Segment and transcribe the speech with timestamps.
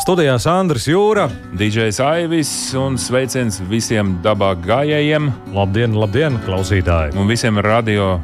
[0.00, 1.26] Studijā Sandrs Jūra.
[1.60, 7.12] DJs Aivis un sveiciens visiem dabā gājējiem Labdien, labdien, klausītāji!
[7.20, 8.14] un visiem radio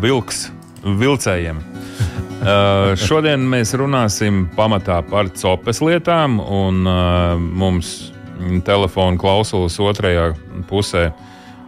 [0.00, 0.46] vilks,
[0.84, 1.58] vilcējiem.
[1.60, 8.12] Uh, šodien mēs runāsim pamatā par copes lietām, un uh, mums
[8.64, 10.30] telefona klausulas otrajā
[10.70, 11.10] pusē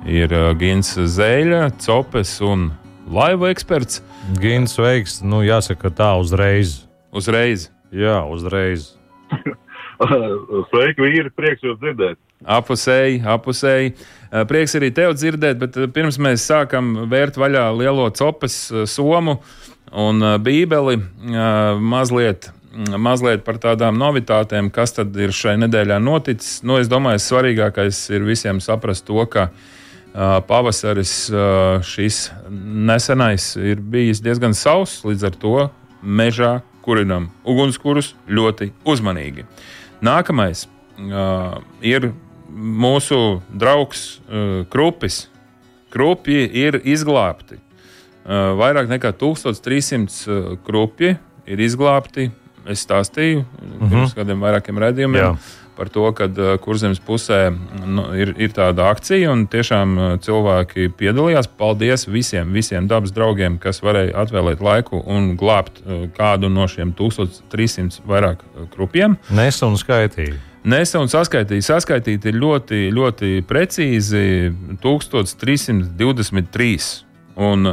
[0.09, 2.70] ir uh, Gins Zēļa, copes un
[3.12, 4.01] laivu eksperts.
[4.40, 6.80] Gins veiks, nu jāsaka tā uzreiz.
[7.12, 8.99] Uzreiz Jā, uzreiz.
[10.70, 12.18] Sveiki, vīri, prieks jūs dzirdēt.
[12.48, 13.92] apusēji, apusēji.
[13.92, 18.86] Uh, Prieks arī tev dzirdēt, bet uh, pirms mēs sākam vērt vaļā lielo copes uh,
[18.88, 19.40] somu
[19.90, 21.00] un bībeli,
[21.82, 22.52] mazliet,
[22.95, 26.60] mazliet par tādām novitātēm, kas tad ir šai nedēļā noticis.
[26.62, 29.48] Nu, es domāju, svarīgākais ir visiem saprast to, ka
[30.46, 31.16] pavasaris
[31.90, 32.20] šis
[32.54, 35.56] nesenais ir bijis diezgan sauss, līdz ar to
[36.06, 36.52] mežā
[36.84, 39.46] kurinam ugunskurus ļoti uzmanīgi.
[40.04, 42.12] Nākamais uh, ir
[42.50, 45.26] mūsu draugs uh, Krupis.
[45.90, 47.59] Krupji ir izglābti.
[48.20, 51.16] Uh, vairāk nekā 1300 uh, krupji
[51.50, 52.28] ir izglābti.
[52.70, 55.32] Es stāstīju uh, pirms kādiem vairākiem redzējumiem Jā.
[55.80, 57.48] Par to, ka uh, kurzemes pusē
[57.88, 61.48] nu, ir, ir tāda akcija, un tiešām uh, cilvēki piedalījās.
[61.56, 66.92] Paldies visiem, visiem dabas draugiem, kas varēja atvēlēt laiku un glābt uh, kādu no šiem
[66.98, 68.44] 1300 vairāk
[68.75, 69.16] krupiem.
[69.32, 70.37] Nesa un skaitīja.
[70.69, 71.64] Nesa un saskaitīja.
[71.70, 74.53] Saskaitīti ir ļoti, ļoti precīzi
[74.84, 76.76] 1323.
[77.41, 77.72] Un,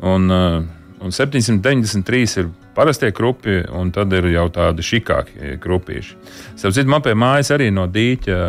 [0.00, 6.16] un, un 793 ir parastie krupi, un tad ir jau tādi šikāki krupīši.
[6.56, 8.40] Sapratu, man pie mājas arī no dīķa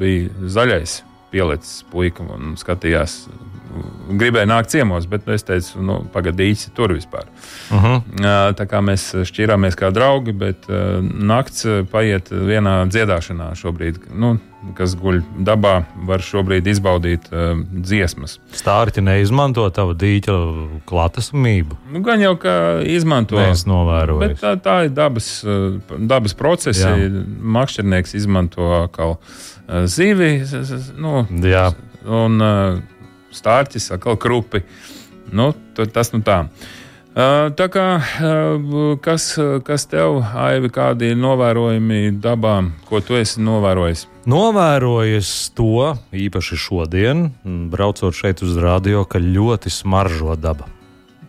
[0.00, 1.00] bija zaļais
[1.34, 3.24] pielicis puika un skatījās.
[4.14, 7.26] Gribēju nākt ciemos, bet es teicu, nu, pagaidīsi tur vispār.
[7.70, 8.02] Uh -huh.
[8.20, 10.66] Jā, Tā kā mēs šķirāmies kā draugi, bet
[11.02, 13.98] nakts paiet vienā dziedāšanā šobrīd.
[14.14, 14.38] Nu,
[14.76, 18.38] kas guļ dabā, var šobrīd izbaudīt uh, dziesmas.
[18.52, 20.36] Stārķi neizmanto tavu dīķa
[20.88, 21.76] klātesamību.
[21.92, 23.36] Nu, gan jau kā izmanto.
[23.36, 24.36] Mēs novērojam.
[24.40, 25.44] Tā, tā ir dabas,
[25.98, 26.84] dabas procesi.
[26.86, 26.94] Jā.
[27.58, 29.18] Makšķernieks izmanto atkal
[29.88, 30.42] zivi,
[31.00, 31.72] nu, Jā.
[32.04, 32.80] un uh,
[33.34, 34.64] stārķis, atkal krupi.
[35.34, 36.44] Nu, tas nu tā.
[36.44, 36.72] Uh,
[37.14, 42.56] Tā kā uh, kas, kas tev, Aivi, kādi ir novērojumi dabā,
[42.88, 44.08] ko tu esi novērojis?
[44.26, 47.28] Novērojis to īpaši šodien,
[47.70, 50.66] braucot šeit uz radio, ka ļoti smaržo daba.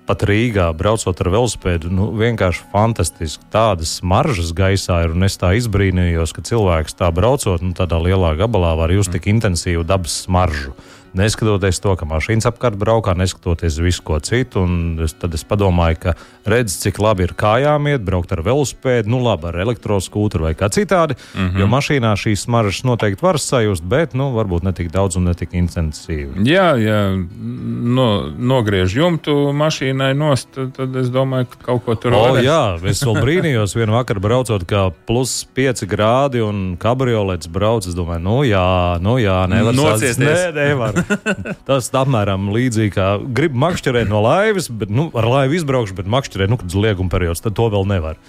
[0.10, 3.46] Pat Rīgā, braucot ar velospēdu, nu, vienkārši fantastiski.
[3.54, 8.34] Tādas smaržas gaisā ir, un es tā izbrīnījos, ka cilvēks tā braucot, nu, tādā lielā
[8.42, 10.74] gabalā var just tik intensīvu dabas smaržu.
[11.16, 16.00] Neskatoties to, ka mašīnas apkārt braukā, neskatoties visu ko citu, un es, tad es padomāju,
[16.02, 16.14] ka
[16.46, 20.70] redz, cik labi ir kājām iet, braukt ar velospēdu, nu labi, ar elektroskūturu vai kā
[20.70, 21.16] citādi.
[21.34, 21.48] Mm.
[21.48, 21.60] -hmm.
[21.60, 25.34] Jo mašīnā šīs smaržas noteikti var sajust, bet nu, varbūt ne tik daudz un ne
[25.34, 26.44] tik intensīvi.
[26.44, 27.00] Jā, ja
[27.98, 32.44] no, nogriež jumtu mašīnai nost, tad, tad es domāju, ka kaut ko tur O, varēs.
[32.46, 37.88] jā, es vēl brīnījos, vienā vakarā braucot, kā plus 5 grādi un kabriolets brauc.
[37.88, 40.18] Es domāju, nu jā, nu jā, nevar Nociesties.
[40.18, 41.05] Nē, nevar.
[41.68, 43.08] Tas apmēram līdzīgi kā
[43.38, 47.14] grib makšķerēt no laivas, bet nu, ar laivu izbraukšu, bet makšķerēt, nu, kad ir lieguma
[47.14, 48.20] periods, tad to vēl nevar.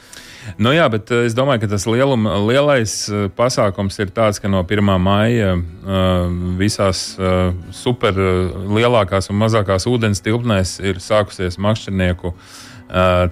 [0.62, 4.50] Nu, jā, bet eh, es domāju, ka tas lieluma, lielais eh, pasākums ir tāds, ka
[4.52, 4.92] no 1.
[5.02, 6.28] maija uh,
[6.60, 12.54] visās uh, super uh, lielākās un mazākās ūdens tilpnēs ir sākusies makšķernieku uh,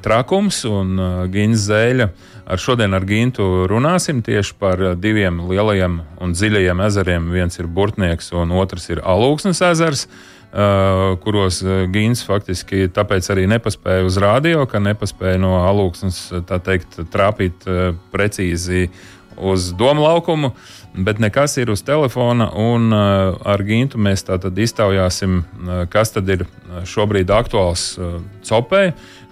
[0.05, 0.99] trakums un
[1.33, 2.09] Gīnas zēļa.
[2.45, 7.29] Ar šodien ar Gintu runāsim tieši par diviem lielajiem un dziļajiem ezeriem.
[7.33, 10.09] Viens ir Burtnieks un otrs ir Alūksnes ezers.
[10.55, 11.57] Uh, kuros
[11.91, 18.85] Gīns faktiski tāpēc arī nepaspēja uz rādio, ka nepaspēja no alūksnes teikt, trāpīt uh, precīzi
[19.35, 20.53] uz domu laukumu,
[20.95, 22.53] bet nekas ir uz telefona.
[22.55, 25.43] Un uh, ar Gintu mēs iztaujāsim,
[25.91, 26.47] kas tad ir
[26.87, 27.89] šobrīd aktuāls
[28.47, 28.85] copē,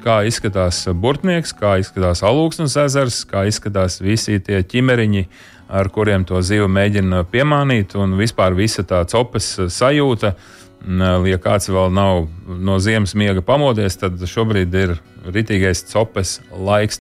[0.02, 5.26] kā izskatās burtnieks, kā izskatās alūksnes ezers, kā izskatās visi tie ķimeriņi,
[5.72, 10.34] ar kuriem to zivu mēģina piemānīt, un vispār visa tā copes uh, sajūta.
[10.34, 12.24] Un, Ja kāds vēl nav
[12.58, 14.96] no ziemas miega pamodies, tad šobrīd ir
[15.30, 16.98] ritīgais copes laiks.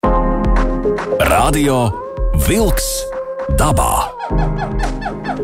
[1.28, 1.82] Radio
[2.48, 2.88] Wolks
[3.60, 4.08] dabā.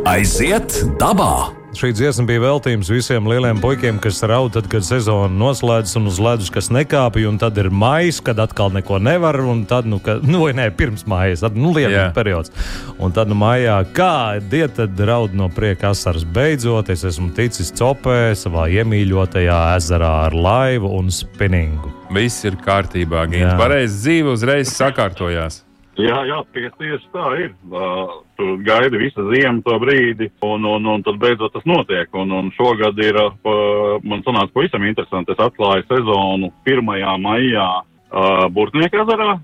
[0.09, 1.62] Aiziet dabā!
[1.73, 6.19] Šī dziesma bija veltījums visiem lieliem puikiem, kas raud, tad, kad sezona noslēdzas un uz
[6.21, 10.19] ledus kas nekāpja, un tad ir maija, kad atkal neko nevar, un tad, nu, ka,
[10.21, 12.53] nu vai nē, pirms mājas, tad, nu, lieta periods.
[13.01, 17.73] Un tad, nu, maijā, kā dieta, tad raud no prieka asaras beidzot, es esmu ticis
[17.81, 21.97] copē savā iemīļotajā ezerā ar laivu un spinningu.
[22.13, 23.57] Viss ir kārtībā, Gīns.
[23.57, 25.63] Pareizi dzīve uzreiz sakārtojās.
[26.00, 27.50] Jā, jā tieši, tieši tā ir.
[27.69, 32.09] Uh, tu gaidi visu ziemu to brīdi, un, un, un tad beidzot tas notiek.
[32.17, 36.93] Un, un šogad ir, uh, man sanāca pavisam interesanti, es atklāju sezonu 1.
[37.21, 39.37] maijā uh, Burtnieka ezerā,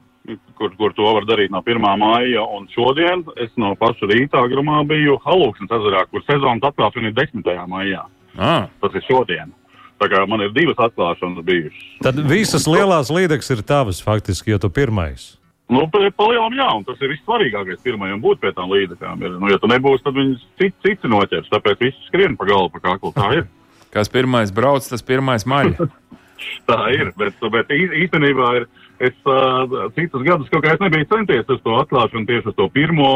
[0.56, 1.84] kur, kur to var darīt no 1.
[2.00, 2.44] maija.
[2.56, 7.44] Un šodien es no paša rīta agrumā biju Halūksnes ezerā, kur sezonas atklāšana ir 10.
[7.68, 8.06] maijā.
[8.38, 8.68] Ah.
[8.80, 9.52] Tas ir šodien.
[9.98, 11.86] Tā kā man ir divas atklāšanas bijušas.
[12.06, 15.37] Tad visas lielās līdzekas ir tavas faktiski, jo tu pirmais.
[15.68, 19.20] Nu, palielam, jā, un tas ir vissvarīgākais pirmajam būt pie tām līdzekām.
[19.36, 22.84] Nu, ja tu nebūsi, tad viņas cits, cits noķers, tāpēc viss skrien pa galvu, pa
[22.86, 23.12] kaklu.
[23.16, 23.48] Tā ir.
[23.94, 25.74] Kas pirmais brauc, tas pirmais maļ.
[26.70, 28.68] tā ir, bet, bet īstenībā ir.
[28.98, 33.10] Es uh, citus gadus kaut kā nebiju centies uz to atklāšanu, tieši uz to pirmo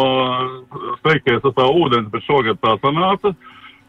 [1.01, 3.33] steigties uz tā ūdens, bet šogad tā sanāca.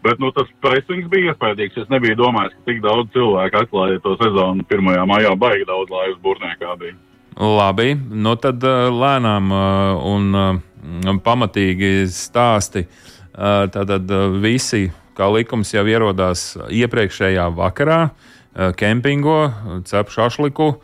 [0.04, 1.78] Bet nu, tas presings bija iespaidīgs.
[1.84, 4.90] Es nebiju domājis, ka tik daudz cilvēku atklāja to sezonu 1.
[5.08, 5.36] maijā.
[5.38, 6.98] Baigi daudz laivas būrniekā bija.
[7.40, 9.54] Labi, nu tad lēnām
[10.06, 12.86] un pamatīgi stāsti.
[13.34, 14.12] Tātad
[14.44, 14.86] visi,
[15.18, 18.02] kā likums, jau ierodās iepriekšējā vakarā,
[18.78, 19.38] kempingo,
[19.90, 20.76] cep šašliku,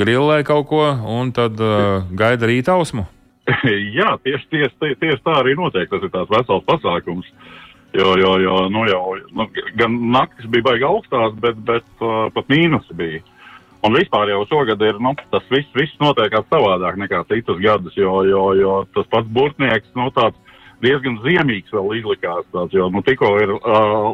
[0.00, 1.60] grillē kaut ko un tad
[2.10, 3.06] gaida rītausmu.
[3.98, 5.90] Jā, tieši, tieši, tieši tā arī notiek.
[5.90, 7.28] Tas ir tās vesels pasākums.
[7.94, 9.46] Jo, jo, jo nu jau, nu,
[9.78, 13.20] gan naktis bija baigi augstās, bet, bet uh, pat mīnusi bija.
[13.84, 18.22] Un vispār jau šogad ir nu, tas viss, viss notiekās savādāk nekā citus gadus, jo,
[18.24, 20.08] jo, jo tas pats burtnieks nu,
[20.84, 22.46] diezgan ziemīgs vēl izlikās.
[22.54, 24.08] Tāds, jo nu, tikko ir uh,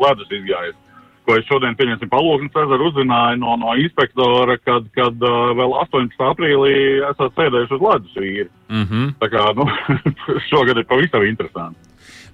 [0.00, 0.80] ledus izgājis.
[1.24, 6.18] Ko es šodien, pieņemsim, palūknu Cezaru uzzināju no, no inspektora, kad, kad uh, vēl 18.
[6.30, 6.74] aprīlī
[7.10, 8.50] esat sēdējuši uz ledus vīri.
[8.68, 9.14] Mm -hmm.
[9.22, 9.68] Tā kā nu,
[10.50, 11.80] šogad ir pavisam interesanti.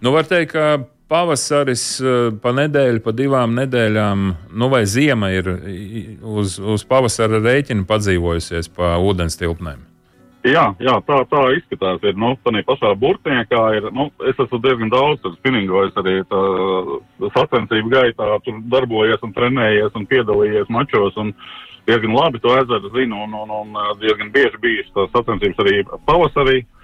[0.03, 0.81] Nu, var teikt, ka
[1.11, 4.27] pavasaris eh, pa nedēļu, pa divām nedēļām,
[4.57, 5.51] nu vai ziema ir
[6.23, 9.87] uz, uz pavasara rēķina padzīvojusies pa ūdens tilpnēm.
[10.47, 12.01] Jā, jā, tā, tā izskatās.
[12.09, 16.15] Ir, nu, tā pašā burtniekā ir, nu, es esmu diezgan daudz spinningojis arī
[17.35, 21.19] sacensību gaitā, tur darbojies un trenējies un piedalījies mačos.
[21.21, 21.35] Un,
[21.89, 26.63] diezgan labi to ezeru zinu un, un, un diezgan bieži bijušas sacensības arī pavasarī.
[26.63, 26.80] Uh,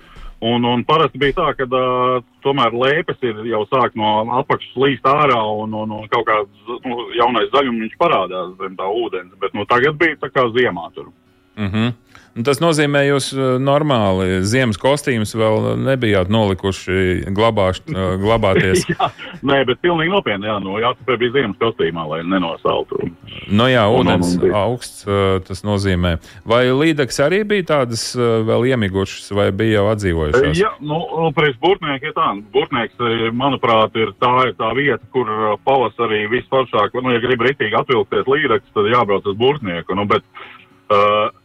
[0.47, 4.11] Un, un parasti bija tā, ka uh, tomēr lēpes ir jau sāk no
[4.41, 9.33] apakšas līst ārā un, un, un kaut kāds nu, jaunais zaļums parādās zem tā ūdens.
[9.43, 11.09] Bet nu, tagad bija tā kā ziemā tur.
[11.57, 11.95] Mm -hmm.
[12.45, 13.31] Tas nozīmē, ka jūs
[13.65, 18.85] normāli ziemas kostīmus vēl nebijāt nolikuši glabāš, glabāties.
[18.93, 19.09] jā,
[19.41, 20.51] nē, bet pilnīgi nopietni.
[20.51, 23.01] Jā, nu, jāatcerās, bija ziemas kostīmā, lai nenosaltu.
[23.49, 25.07] Nu jā, ūdens un, un, un augsts
[25.49, 26.17] tas nozīmē.
[26.49, 30.61] Vai līdeks arī bija tādas vēl iemigušas, vai bija jau atdzīvojušās?
[30.61, 31.01] Jā, nu,
[31.37, 32.29] priekš burtnieki ir tā.
[32.53, 33.01] Burtnieks,
[33.37, 35.33] manuprāt, ir tā, ir tā vieta, kur
[35.65, 39.97] pavasarī visforšāk, nu, ja grib ritīgi atvilkties līdeks, tad jābrauc uz burtnieku.
[39.97, 40.56] Nu, bet, Uh,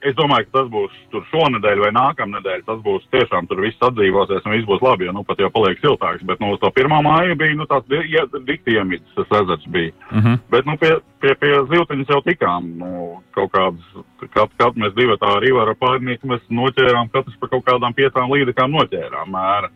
[0.05, 0.97] es domāju, ka tas būs
[1.31, 2.63] šonadēļ vai nākamnedēļ.
[2.67, 5.81] Tas būs tiešām tur viss atdzīvosies un viss būs labi, jo nu pat jau paliek
[5.81, 6.25] siltāks.
[6.27, 9.93] Bet nu, uz to pirmā māja bija nu, tāds ja, dikti iemīts, tas ezers bija.
[10.11, 10.38] Uh -huh.
[10.53, 12.69] Bet nu, pie, pie, pie ziltiņas jau tikām.
[12.77, 17.47] Nu, kaut kādas, kad, kad mēs divi tā arī varam pārnīt, mēs noķērām katrs pa
[17.47, 19.69] kaut kādām piecām līdekām noķērām mēra.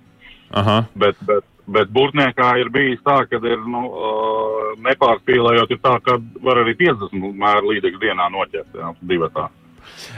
[0.51, 0.85] Aha.
[0.95, 3.83] Bet, bet, bet burtniekā ir bijis tā, ka ir nu,
[4.85, 8.73] nepārspīlējot, ir tā, ka var arī 50 mēru līdzekļu dienā noķert.
[8.77, 9.49] Jā, divatā.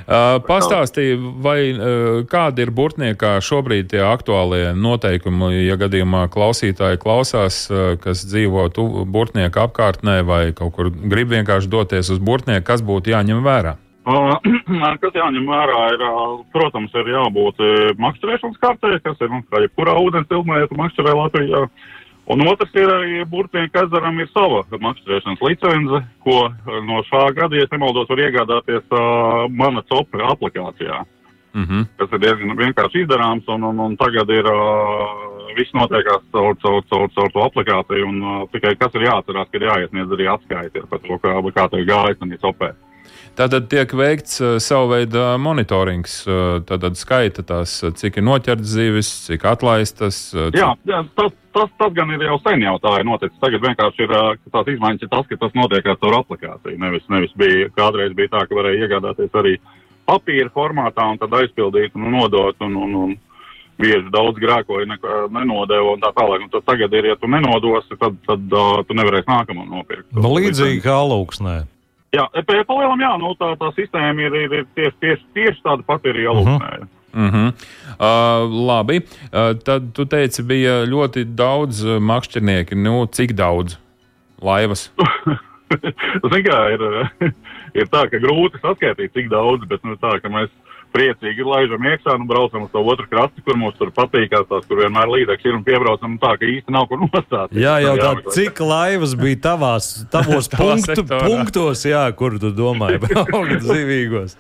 [0.08, 7.66] Uh, Pastāstīja, vai uh, kādi ir burtniekā šobrīd tie aktuālie noteikumi, ja gadījumā klausītāji klausās,
[7.72, 8.70] uh, kas dzīvo
[9.12, 13.76] burtnieku apkārtnē vai kaut kur grib vienkārši doties uz burtnieku, kas būtu jāņem vērā?
[15.04, 16.04] Kas jāņem vērā, ir,
[16.56, 17.60] protams, ir jābūt
[18.00, 21.68] makšķerēšanas kartē, kas ir, nu, kā jebkurā ūdens tu makšķerē Latvijā.
[22.28, 26.40] Un otrs ir arī Burtnieku ezeram ir sava makšķerēšanas licence, ko
[26.88, 31.04] no šā gada, ja nemaldos, var iegādāties uh, mana copra aplikācijā.
[31.56, 31.86] Mm -hmm.
[31.98, 36.84] Tas ir diezgan vienkārši izdarāms, un, un, un tagad ir uh, viss notiekās caur, caur,
[36.90, 40.84] caur, caur to aplikāciju, un uh, tikai kas ir jāatcerās, ka ir jāiesniedz arī atskaiti
[40.90, 42.76] par to, kā, kā tev gājas un ir copēt.
[43.38, 49.12] Tātad tiek veikts uh, savu veidu monitorings, uh, tātad skaita tās, cik ir noķerts zivis,
[49.28, 50.24] cik atlaistas.
[50.34, 50.58] Uh, cik...
[50.58, 53.38] Jā, jā tas, tas, tas gan ir jau sen jau tā ir noticis.
[53.44, 54.16] Tagad vienkārši ir
[54.56, 56.82] tās izmaiņas ir tas, ka tas notiek ar caur aplikāciju.
[56.82, 59.54] Nevis, nevis bija, kādreiz bija tā, ka varēja iegādāties arī
[60.10, 62.58] papīra formātā un tad aizpildīt un nodot.
[62.66, 63.16] Un, un, un,
[63.78, 64.90] bieži daudz grēkoja,
[65.30, 66.48] nenodeva un tā tālāk.
[66.48, 70.10] Un tad tagad ir, ja tu nenodosi, tad, tad uh, tu nevarēsi nākamo nopirkt.
[70.18, 71.60] Nu, līdzīgi kā alūksnē.
[72.18, 75.86] Jā, pie palielam, jā, nu, tā, tā sistēma ir, ir, ir tieši, tieši, tieši tāda
[75.86, 76.70] pati arī alūksnē.
[76.70, 76.94] Uh -huh.
[77.18, 77.48] Mm -hmm.
[77.98, 82.76] uh, labi, uh, tad tu teici, bija ļoti daudz makšķernieki.
[82.76, 83.78] Nu, cik daudz
[84.42, 84.92] laivas?
[86.22, 86.82] Ziniet, kā ir,
[87.80, 90.50] ir tā, ka grūti saskaitīt, cik daudz, bet nu, tā, ka mēs
[90.96, 94.82] priecīgi laižam iekšā un braucam uz to otru krasti, kur mums tur patīkās, tās, kur
[94.84, 97.54] vienmēr līdzekļi ir un piebraucam tā, ka īsti nav kur nostāt.
[97.58, 103.68] Jā, jau tā, cik laivas bija tavās, tavos punktu, punktos, jā, kur tu domāji, braukt
[103.68, 104.38] zivīgos.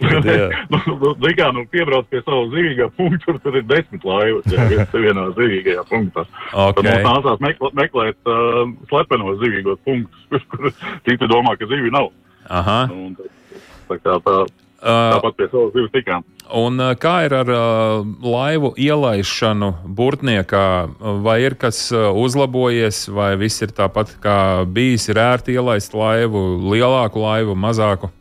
[0.00, 0.24] Bet,
[0.72, 5.28] nu, nu, kā, nu, piebrauc pie savu zivīgā punktu, tur ir desmit laivas, ja vienā
[5.36, 6.24] zivīgajā punktā.
[6.50, 6.78] Okay.
[6.78, 10.70] Tad mums nācās meklēt, meklēt uh, slepenos zivīgos punktus, kur
[11.06, 12.10] citi domā, ka zivi nav.
[12.52, 12.84] Aha.
[12.92, 13.16] Un,
[13.90, 14.38] tā kā tā,
[14.84, 16.24] Tāpat pie savas zivs tikām.
[16.54, 20.66] Un kā ir ar uh, laivu ielaišanu burtniekā?
[21.24, 24.36] Vai ir kas uzlabojies, vai viss ir tāpat kā
[24.68, 25.08] bijis?
[25.08, 28.12] Ir ērti ielaist laivu, lielāku laivu, mazāku?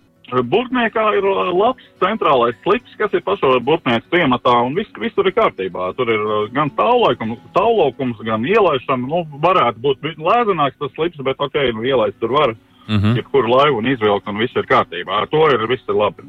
[0.42, 5.36] Burtniekā ir labs centrālais slips, kas ir pašā burtnieka ciematā, un viss, viss tur ir
[5.36, 5.92] kārtībā.
[5.98, 6.24] Tur ir
[6.56, 9.04] gan tālākums, gan ielaišana.
[9.04, 12.56] Nu, varētu būt lēzināks tas slips, bet ok, nu, ielaist tur var.
[12.84, 13.06] Uh mhm.
[13.06, 13.16] -huh.
[13.16, 15.22] Jebkuru laivu un izvilkt, un viss ir kārtībā.
[15.22, 16.24] Ar to ir viss ir labi.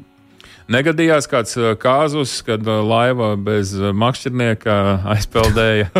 [0.71, 4.77] Negadījās kāds uh, kāzus, kad uh, laiva bez uh, makšķernieka
[5.13, 5.91] aizpeldēja.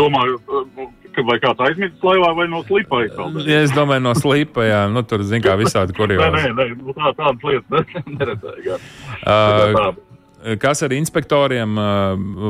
[0.00, 0.36] Domāju,
[1.24, 3.48] vai kāds aizmidzis laivā vai no slipa aizpeldēja?
[3.48, 4.82] Ja, es domāju, no slipa, jā.
[4.92, 6.20] Nu, tur, zin kā, visādi kurjos.
[6.20, 8.80] nē, nē, nē, nu, tā, tādas lietas neredzēju.
[9.24, 10.06] Uh,
[10.56, 11.74] Kas ar inspektoriem,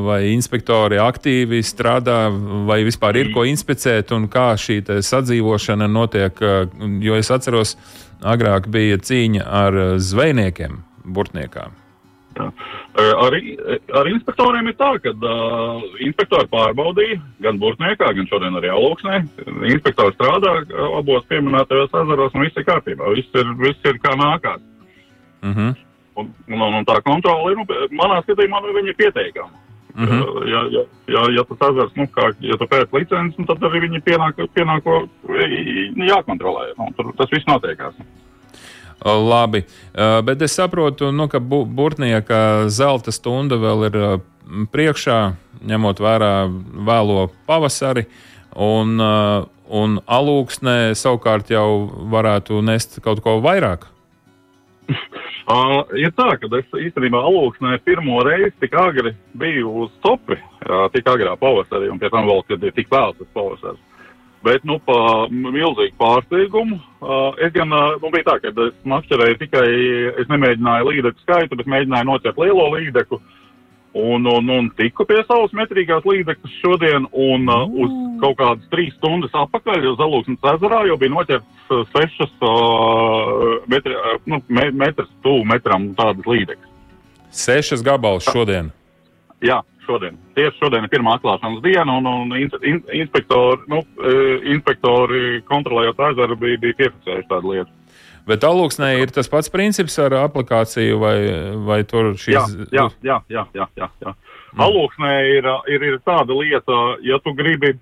[0.07, 2.29] vai inspektori aktīvi strādā,
[2.69, 6.39] vai vispār ir ko inspicēt, un kā šī sadzīvošana notiek?
[7.03, 7.75] Jo es atceros,
[8.23, 11.69] agrāk bija cīņa ar eh, zvejniekiem, burtniekā.
[12.39, 12.47] Jā.
[12.95, 13.37] Eh, ar,
[14.01, 19.21] ar inspektoriem ir tā, ka uh, inspektori pārbaudīja gan burtniekā, gan šodien arī alūksnē.
[19.73, 20.55] Inspektori strādā
[21.01, 23.11] abos pieminētajos ezeros un viss ir kārtībā.
[23.17, 24.63] Viss ir, viss ir kā nākās.
[25.41, 25.69] Uh mhm.
[25.69, 25.75] -huh.
[26.21, 29.60] un, un, un tā kontrole ir, nu, manā skatījumā, nu, viņa ir pieteikama.
[29.95, 30.21] Uh mhm.
[30.21, 30.49] -huh.
[30.49, 33.81] ja, ja, ja, ja tas ezers, nu, kā, ja tu pēc licences, nu, tad arī
[33.87, 35.09] viņi pienāk, pienāko
[36.07, 36.73] jākontrolē.
[36.79, 37.95] Nu, tur tas viss notiekās.
[39.05, 39.65] Labi,
[40.25, 43.97] bet es saprotu, nu, ka bu burtnieka zelta stunda vēl ir
[44.73, 45.33] priekšā,
[45.65, 46.35] ņemot vērā
[46.87, 48.05] vēlo pavasari,
[48.57, 49.01] un,
[49.69, 53.87] un alūksnē savukārt jau varētu nest kaut ko vairāk.
[55.49, 60.87] Uh, ir tā, ka es īstenībā alūksnē pirmo reizi tik agri biju uz topi, uh,
[60.95, 63.81] tik agrā pavasarī, un pie tam vēl, kad ir tik vēls tas pavasaris.
[64.45, 69.41] Bet, nu, pa milzīgu pārsteigumu, uh, es gan, uh, nu, bija tā, ka es makšķerēju
[69.43, 69.67] tikai,
[70.23, 73.40] es nemēģināju līdeku skaitu, bet mēģināju nocert lielo līdeku, uh,
[73.93, 78.95] Un, un, un tiku pie savas metrīgās līdzekļus šodien, un uh, uz kaut kādas trīs
[79.01, 84.69] stundas atpakaļ uz Alūksnes ezerā jau bija noķerts uh, sešas uh, metri, uh, nu, me,
[84.85, 86.71] metras tuvu metram tādas līdzekļas.
[87.35, 88.71] Sešas gabalus šodien?
[89.43, 90.15] Jā, šodien.
[90.39, 96.07] Tieši šodien ir pirmā atklāšanas diena, un, un in, in, inspektori, nu, uh, inspektori kontrolējot
[96.13, 97.80] ezeru bija, bija piefiksējuši tādu lietu.
[98.31, 101.17] Bet alūksnē ir tas pats princips ar aplikāciju, vai,
[101.67, 102.57] vai tur šīs.
[102.71, 103.45] Jā, jā, jā.
[103.55, 104.15] jā, jā, jā.
[104.51, 104.65] Mm.
[104.67, 107.75] Alūksnē ir, ir, ir tāda lieta, ja tu gribi,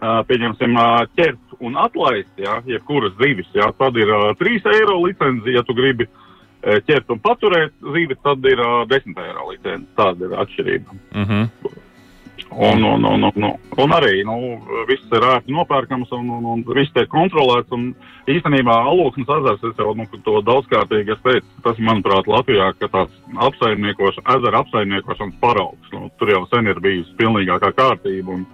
[0.00, 0.76] pieņemsim,
[1.16, 6.08] ķert un atlaist, jā, jebkuras zivis, jā, tad ir 3 eiro licence, ja tu gribi
[6.62, 9.88] ķert un paturēt zivi, tad ir 10 eiro licence.
[9.98, 10.98] Tāda ir atšķirība.
[11.14, 11.80] Mm -hmm.
[12.56, 13.44] Un, un, un, un,
[13.80, 14.34] un arī nu,
[14.88, 17.72] viss ir ērti nopērkams un, un, un viss tiek kontrolēts.
[18.28, 23.14] Īstenībā Alūksnes ezers, es jau nu, to daudzkārtīgi teicu, tas, manuprāt, Latvijā ir tāds
[23.48, 25.94] apsaimniekošana, ezera apsaimniekošanas paraugs.
[25.94, 28.36] Nu, tur jau sen ir bijusi pilnīgākā kārtība.
[28.36, 28.44] Un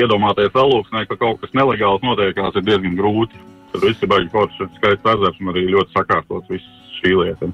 [0.00, 3.38] iedomāties Alūksnē, ka kaut kas nelegāls notiekās, ir diezgan grūti.
[3.72, 7.52] Tur viss ir baigi forši, skaists ezers un arī ļoti sakārtots viss šī lieta.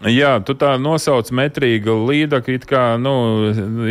[0.00, 3.12] Jā, tu tā nosauc metrīgu līdaku, it kā, nu,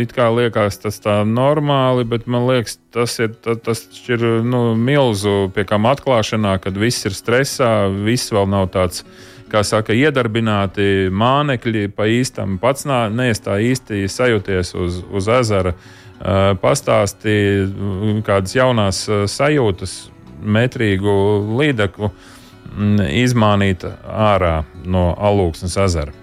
[0.02, 5.52] it kā liekas tas tā normāli, bet man liekas, tas ir, tas ir nu, milzu
[5.54, 9.04] pie kam atklāšanā, kad viss ir stresā, viss vēl nav tāds,
[9.52, 15.76] kā saka, iedarbināti mānekļi pa īstam, pats nā, nees tā īsti sajūties uz, uz ezera.
[16.60, 17.38] Pastāsti
[18.26, 19.96] kādas jaunās sajūtas
[20.42, 21.14] metrīgu
[21.54, 22.10] līdaku.
[23.10, 26.14] Izmānīt ārā no alūksnes ezera?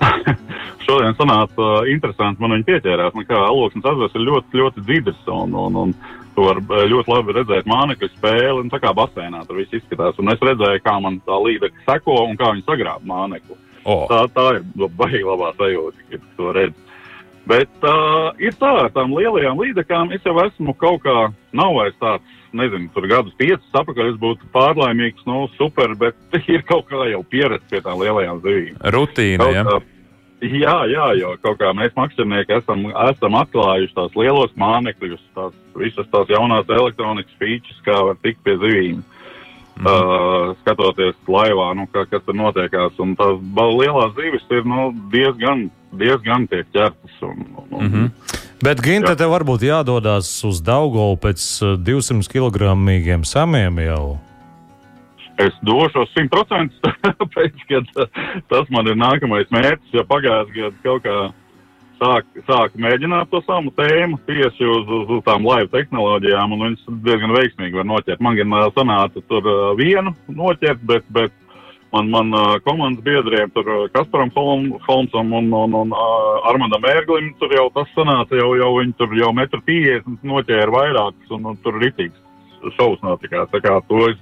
[0.84, 3.14] Šodien sanāca uh, interesanti, man viņa pieķērās.
[3.16, 5.94] Nu, kā alūksnes ezers ir ļoti, ļoti dziļs un, un, un
[6.36, 8.56] tu vari uh, ļoti labi redzēt mānekļu spēli.
[8.60, 10.18] Un, tā kā basēnā tur viss izskatās.
[10.20, 13.58] Un es redzēju, kā man tā līdzekļa seko un kā viņi sagrāb mānekli.
[13.84, 14.06] Oh.
[14.08, 14.64] Tā, tā ir
[14.96, 17.00] baigta labā sajūta, kad to redz.
[17.44, 21.96] Bet uh, ir tā, ar tām lielajām līdzekām es jau esmu kaut kā, nav vairs
[22.00, 27.08] tāds, nezinu, tur gadus piecus atpakaļ es būtu pārlaimīgs, nu, super, bet ir kaut kā
[27.10, 28.78] jau pieredze pie tām lielajām zivīm.
[28.94, 29.82] Rutīna, Kaut ja?
[30.44, 36.08] Jā, jā, jo kaut kā mēs maksimnieki esam, esam atklājuši tās lielos mānekļus, tās visas
[36.12, 39.02] tās jaunās elektronikas features, kā var tikt pie zivīm.
[39.74, 39.88] Mm.
[39.90, 45.64] Uh, skatoties laivā, nu, kā, kas tur notiekās, un tās lielās zivis ir nu, diezgan,
[45.98, 47.16] diezgan tiek ķertas.
[47.26, 47.88] Un, un, mm.
[47.94, 48.43] -hmm.
[48.64, 54.04] Bet Ginte, tev varbūt jādodas uz Daugovu pēc eh, 200 kg samiem jau.
[55.44, 58.06] Es došos 100%, tāpēc, ka
[58.48, 61.16] tas man ir nākamais mērķis, jo pagājušajā gadā kaut kā
[62.00, 66.88] sāk, sāk mēģināt to savu tēmu tieši uz, uz, uz tām laivu tehnoloģijām, un viņas
[67.04, 68.24] diezgan veiksmīgi var noķert.
[68.24, 71.36] Man gan ā, sanāca tur ā, vienu noķert, bet, bet
[71.94, 73.52] man, man komandas biedriem,
[73.94, 75.94] Kasparam Holm- Holmsam un, un, un
[76.50, 81.32] Armandam Ērglim, tur jau tas sanāca, jau, jau viņi tur jau metru 50 noķēra vairākus,
[81.36, 82.18] un, un tur ritīgs
[82.78, 83.50] šovs notikās.
[83.52, 84.20] Tā kā to es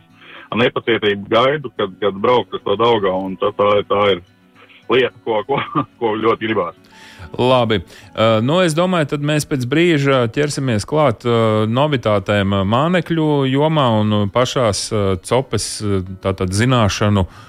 [0.52, 4.22] ar nepacietību gaidu, kad, kad braukt uz to daugā, un tā, tā, tā ir
[4.92, 5.60] lieta, ko, ko,
[6.00, 6.78] ko ļoti gribās.
[7.38, 7.78] Labi.
[7.80, 14.18] Uh, nu, es domāju, tad mēs pēc brīža ķersimies klāt uh, novitātēm mānekļu jomā un
[14.34, 15.70] pašās uh, copes
[16.20, 17.40] tātad zināšanu uh,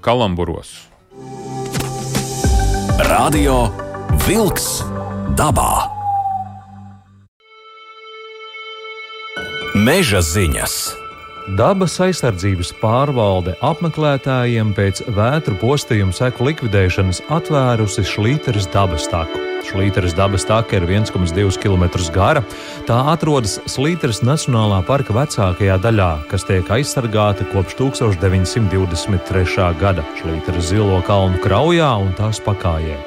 [0.00, 0.88] kalamburos.
[3.08, 3.68] Radio
[4.26, 4.82] Wolks
[5.38, 5.88] dabā.
[9.78, 11.07] Meža ziņas.
[11.56, 19.40] Dabas aizsardzības pārvalde apmeklētājiem pēc vētru postījuma seku likvidēšanas atvērusi Šlīteres dabas taku.
[19.64, 22.42] Šlīteres dabas taka ir 1,2 km gara.
[22.84, 29.70] Tā atrodas Slīteres Nacionālā parka vecākajā daļā, kas tiek aizsargāta kopš 1923.
[29.80, 33.00] gada Šlīteres zilo kalnu kraujā un tās pakājē.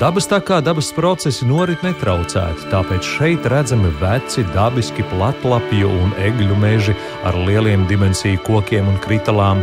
[0.00, 6.54] Dabas tā kā dabas procesi norit netraucēti, tāpēc šeit redzami veci, dabiski platlapju un egļu
[6.56, 6.94] meži
[7.28, 9.60] ar lieliem dimensiju kokiem un kritalām.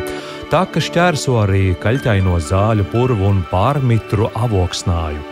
[0.51, 5.23] Taka šķērso arī kaļķaino zāļu purvu un pārmitru avoksnāju.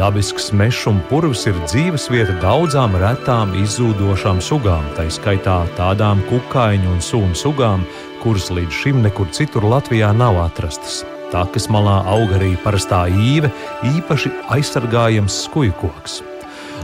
[0.00, 6.96] Dabisks mežs un purvs ir dzīves vieta daudzām retām izzūdošām sugām, tā skaitā tādām kukaiņu
[6.96, 7.86] un sūnu sugām,
[8.24, 11.04] kuras līdz šim nekur citur Latvijā nav atrastas.
[11.32, 13.50] Takas malā aug arī parastā īve,
[13.84, 16.22] īpaši aizsargājams skujkoks.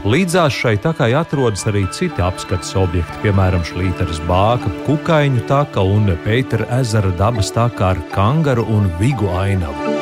[0.05, 6.67] Līdzās šai takai atrodas arī citi apskates objekti, piemēram, Šlīteres bāka, kukaiņu taka un Pētera
[6.77, 9.95] ezera dabas taka ar kangaru un vigu ainavu.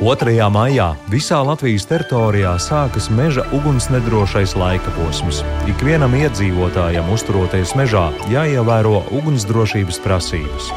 [0.00, 0.32] 2.
[0.50, 5.44] maijā visā Latvijas teritorijā sākas meža ugunsnedrošais laika posms.
[5.70, 10.72] Ikvienam iedzīvotājam, uzturoties mežā, jāievēro ugunsdrošības prasības.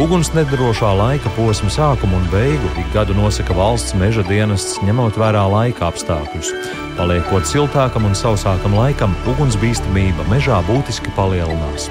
[0.00, 5.90] Ugunsnedrošā laika posma sākumu un beigu ik gadu nosaka valsts meža dienests, ņemot vērā laika
[5.90, 6.54] apstākļus.
[6.96, 11.90] Paliekot siltākam un sausākam laikam, ugunsbīstamība mežā būtiski palielinās.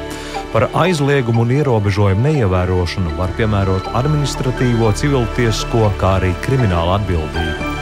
[0.49, 7.75] Par aizliegumu un ierobežojumu neievērošanu var piemērot administratīvo, civiltiesisko, kā arī kriminālu atbildību.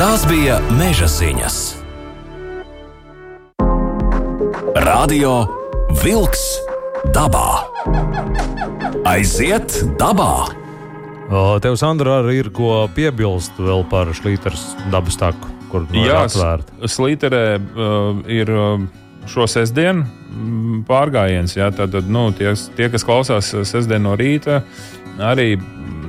[0.00, 1.60] Tās bija meža ziņas.
[4.90, 5.44] Radio
[6.02, 6.48] Wolks
[7.14, 8.59] dabā.
[9.08, 10.50] Aiziet dabā!
[11.64, 14.60] Tev, Sandra, arī ir ko piebilst vēl par Šlīteres
[14.92, 16.74] dabas taku, kur nu ir Jā, atvērta.
[16.90, 18.82] Slīterē uh, ir uh,
[19.30, 20.04] šo sestdienu
[20.88, 21.56] pārgājiens.
[21.56, 24.60] Jā, tad, nu, tie, tie, kas klausās uh, sestdien no rīta,
[25.16, 25.54] arī,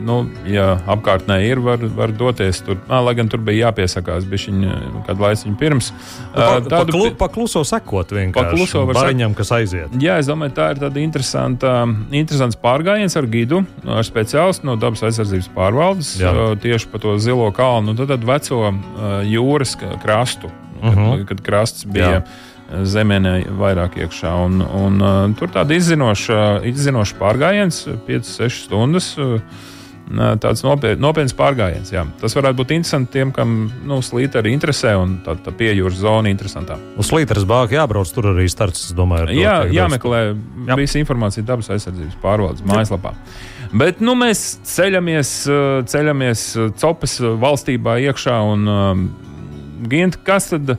[0.06, 2.78] nu, ja apkārtnē ir, var, var doties tur.
[2.90, 4.76] Nā, lai gan tur bija jāpiesakās, bija viņa
[5.08, 5.92] kādu laiku pirms.
[6.34, 8.56] Pa, Uh, pa, tādu pa kluso sekot vienkārši.
[8.56, 9.90] kluso var sek- Baiņam, kas aiziet.
[10.02, 11.74] Jā, es domāju, tā ir tāda interesanta,
[12.12, 16.32] interesants pārgājiens ar gidu, ar speciālistu no dabas aizsardzības pārvaldes Jā.
[16.60, 18.74] tieši pa to zilo kalnu, un tad, tad veco
[19.26, 20.50] jūras krastu,
[20.82, 21.06] kad, uh Mhm.
[21.06, 21.26] -huh.
[21.28, 22.24] kad krasts bija.
[22.72, 24.32] Zemēnē vairāk iekšā.
[24.46, 29.18] Un, un, uh, tur tāda izzinoša, izzinoša pārgājiens, 5-6 stundas.
[29.18, 29.42] Uh,
[30.12, 31.92] Tāds nopietns, pārgājiens.
[31.94, 32.04] Jā.
[32.20, 36.28] Tas varētu būt interesanti tiem, kam nu, slīta arī interesē, un tā, tā piejūras zona
[36.28, 36.76] ir interesantā.
[37.00, 40.22] Uz Slīteres bāka jābrauc, tur arī starts, es domāju, Jā, jāmeklē
[40.68, 40.78] Jā.
[40.80, 43.14] visa informācija dabas aizsardzības pārvaldes mājaslapā.
[43.72, 45.36] Bet nu, mēs ceļamies,
[45.92, 46.48] ceļamies
[46.82, 48.40] Copas valstībā iekšā.
[48.52, 49.12] Un,
[49.82, 50.76] Gint, kas tad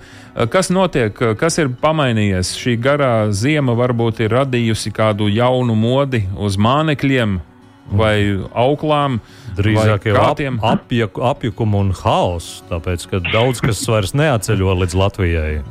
[0.53, 2.53] kas notiek, kas ir pamainījies?
[2.55, 7.41] Šī garā ziema varbūt ir radījusi kādu jaunu modi uz mānekļiem
[7.91, 9.21] vai auklām.
[9.57, 10.59] Drīzāk jau ap, kātiem.
[10.65, 15.63] apjaku, apjukumu un haosu, tāpēc ka daudz kas vairs neatceļo līdz Latvijai.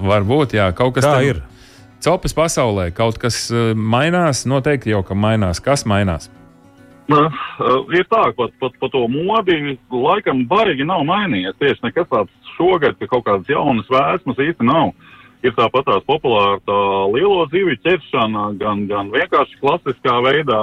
[0.00, 1.42] Varbūt, jā, kaut kas Tā tam- ir.
[2.00, 5.60] Copas pasaulē kaut kas uh, mainās, noteikti jau ka mainās.
[5.60, 6.30] Kas mainās?
[7.08, 11.56] Nu, uh, ir tā, ka pat, pat, pat to modi laikam baigi nav mainījies.
[11.60, 14.94] Tieši nekas tāds šogad, ka kaut kādas jaunas vēsmas īsti nav.
[15.42, 16.78] Ir tāpat tās populāra tā
[17.12, 20.60] lielo zivju ķeršana, gan, gan vienkārši klasiskā veidā,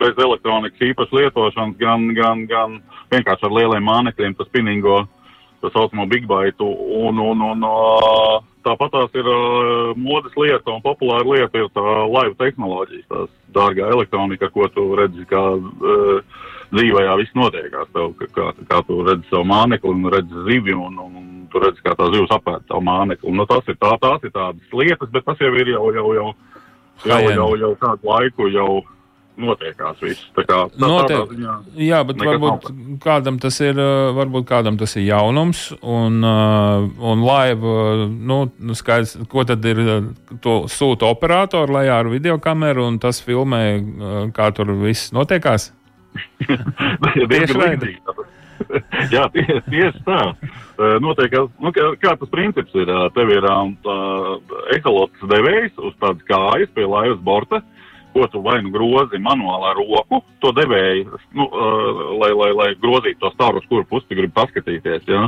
[0.00, 2.76] bez elektronikas īpaši lietošanas, gan, gan, gan
[3.12, 5.00] vienkārši ar lieliem mānekļiem, tas spinningo,
[5.62, 6.68] tā saucamo big baitu.
[7.02, 11.86] Un, un, un, uh, tāpat tās ir uh, modes lieta un populāra lieta ir tā
[12.06, 15.42] laiva tehnoloģijas, tās dārgā elektronika, ko tu redzi, kā
[16.74, 17.88] dzīvajā viss notiekās.
[17.94, 21.82] Tev, kā, kā, tu redzi savu mānekli un redzi zivi un, un, un tu redzi,
[21.84, 23.32] kā tā zivs apēd savu mānekli.
[23.34, 26.28] Nu, tas ir tā, tās ir tādas lietas, bet tas jau ir jau, jau, jau,
[27.06, 28.70] jau, jau, jau, jau kādu laiku jau
[29.38, 30.26] notiekās viss.
[30.36, 31.32] Tā kā, tā, Notiek.
[31.32, 31.54] ziņā,
[31.86, 32.68] Jā, bet varbūt
[33.04, 37.74] kādam tas ir, uh, varbūt kādam tas ir jaunums, un, uh, un laiva,
[38.08, 38.40] nu,
[38.78, 40.08] skaidrs, ko tad ir, uh,
[40.44, 45.70] to sūta operātori lejā ar video kameru, un tas filmē, uh, kā tur viss notiekās.
[47.30, 48.00] Tieši līdzīgi.
[49.14, 50.20] Jā, tieši, tieši tā.
[51.02, 53.70] Notiek, nu, kā, kā tas princips ir, tev ir um,
[54.74, 57.62] ekolots devējs uz tādas kājas pie laivas borta,
[58.12, 62.68] ko tu vai nu grozi manuāli ar roku, to devēju, nu, uh, lai, lai, lai
[62.80, 65.06] grozītu to stāru, uz kuru pusi gribi paskatīties.
[65.08, 65.26] Ja?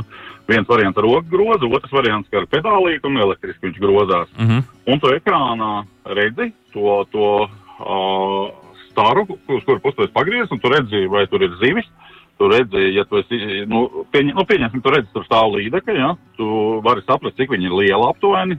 [0.49, 4.33] Viens variants ar roku grozu, otrs variants ar pedālīti un elektriski viņš grozās.
[4.37, 4.63] Uh -huh.
[4.93, 8.51] Un tu ekrānā redzi to, to uh,
[8.91, 11.87] staru, uz kuru pusi tu esi pagriezis, un tu redzi, vai tur ir zivis.
[12.37, 13.37] Tu redzi, ja tu esi,
[13.69, 16.15] nu, pieņem, nu pieņemsim, tu redzi, tur stāv līdeka, ja?
[16.37, 16.45] tu
[16.81, 18.57] vari saprast, cik viņi ir liela aptuveni.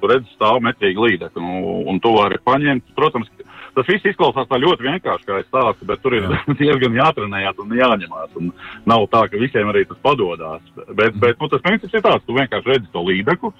[0.00, 3.30] Tu redzi, stāv metrīgi līdeka, nu, un tu vari paņemt, protams,
[3.76, 6.26] tas viss izklausās tā ļoti vienkārši, kā es stāstu, bet tur ir
[6.60, 8.34] diezgan jātrenējās un jāņemās.
[8.40, 8.52] Un
[8.90, 10.62] nav tā, ka visiem arī tas padodas.
[10.90, 13.52] Bet, bet nu, tas princips ir tāds, tu vienkārši redzi to līdeku.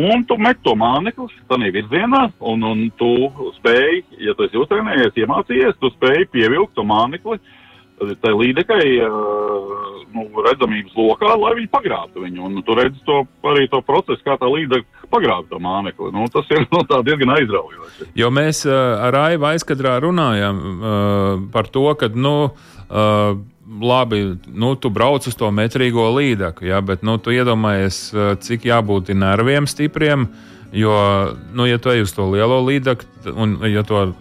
[0.00, 3.10] Un tu met to mānekli tādā virzienā, un, un tu
[3.56, 7.40] spēj, ja tu esi uztrenējies, iemācījies, tu spēj pievilkt to mānekli
[8.20, 8.84] tai līdekai
[10.14, 12.48] nu, redzamības lokā, lai viņi pagrābtu viņu.
[12.48, 16.10] Un tu redzi to, arī to procesu, kā tā līdeka pagrāb to mānekli.
[16.14, 18.10] Nu, tas ir nu, diezgan aizraujoši.
[18.18, 22.52] Jo mēs ar Aivu aizkadrā runājām uh, par to, ka, nu,
[23.80, 28.08] labi, nu, tu brauc uz to metrīgo līdeku, ja, bet nu, tu iedomājies,
[28.42, 30.30] cik jābūt nerviem stipriem.
[30.74, 30.94] Jo,
[31.54, 34.14] nu, ja tu ej uz to lielo līdeku, un ja to uh,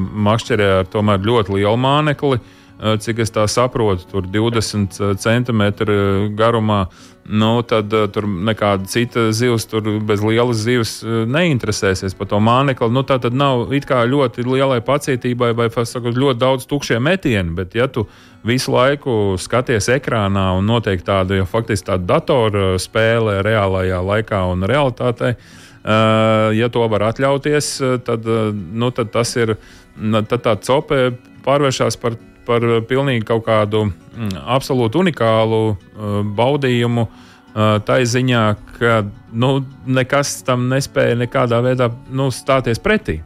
[0.00, 0.88] makšķerē ar
[1.28, 5.94] ļoti lielu mānekli, uh, cik es tā saprotu, tur 20 centimetru
[6.34, 6.86] garumā,
[7.30, 12.90] nu, tad tur nekāda cita zivs, tur bez lielas zivs neinteresēsies par to mānekli.
[12.90, 17.86] Nu, tā tad nav ļoti lielai pacietībai vai sakot, ļoti daudz tukšie metieni, bet ja
[17.86, 18.08] tu
[18.42, 24.66] visu laiku skaties ekrānā un notiek tāda jau faktiski tāda datora spēle reālajā laikā un
[24.66, 25.36] realitātē.
[25.82, 27.72] Uh, ja to var atļauties,
[28.06, 29.56] tad, nu, tad tas ir
[29.98, 31.08] tad tā cope
[31.42, 32.14] pārvēršas par,
[32.46, 37.06] par pilnīgi kaut kādu mm, absolūti unikālu uh, baudījumu.
[37.52, 38.42] Uh, tā ir ziņā,
[38.78, 39.02] ka
[39.32, 43.18] nu, nekas tam nespēja nekādā veidā nu, stāties pretī.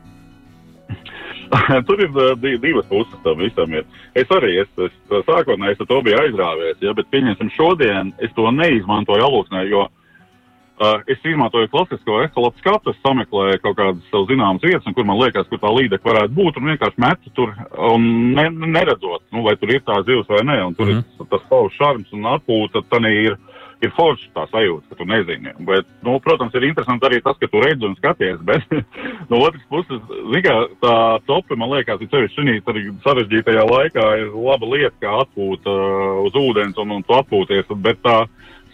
[1.86, 2.10] Tur ir
[2.42, 3.70] di- divas puses tam visam.
[3.70, 3.86] Ir.
[4.18, 4.94] Es arī es, es,
[5.28, 9.86] sākotnēji es to biju aizrāvies, ja, bet pieņemsim šodien es to neizmantoju alūksnē, jo
[10.80, 15.20] uh, es izmantoju klasisko ekoloģisko skatu, es sameklēju kaut kādas savas zināmas vietas, kur man
[15.20, 17.52] liekas, kur tā līdeka varētu būt, un vienkārši metu tur
[17.92, 21.26] un ne, neredzot, nu, vai tur ir tā zivs vai nē, un tur mm ir
[21.30, 23.34] tas savs šarms un atpūta, tad ir
[23.84, 25.52] ir forši tā sajūta, ka tu nezini.
[25.68, 28.38] Bet, nu, protams, ir interesanti arī tas, ka tu redzi un skaties.
[28.48, 28.64] Bet
[29.30, 30.00] no otras puses,
[30.46, 30.96] kā, tā
[31.28, 36.40] topi, man liekas, ir sevišķi šī sarežģītajā laikā, ir laba lieta, kā atpūta uh, uz
[36.40, 37.68] ūdens un, un tu atpūties.
[37.84, 38.22] Bet tā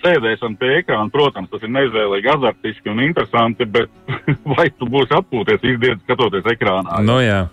[0.02, 3.68] sēdēšana pie ekrāna, protams, tas ir neizvēlīgi, azartiski un interesanti.
[3.68, 3.90] Bet
[4.56, 7.00] vai tu būsi atpūties ikdienas skatoties ekrānā?
[7.06, 7.46] Nu, jā.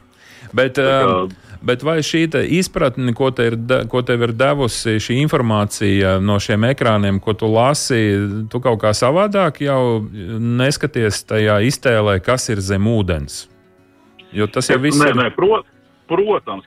[0.56, 1.28] Bet, uh,
[1.62, 3.58] bet vai šī te izpratne, ko, te ir,
[3.92, 8.02] ko tev ir devusi šī informācija no šiem ekrāniem, ko tu lasi,
[8.50, 13.44] tu kaut kā savādāk jau neskaties tajā iztēlē, kas ir zem ūdens?
[14.34, 15.18] Jo tas jau viss nē, ir.
[15.18, 15.79] nē, prot, protams,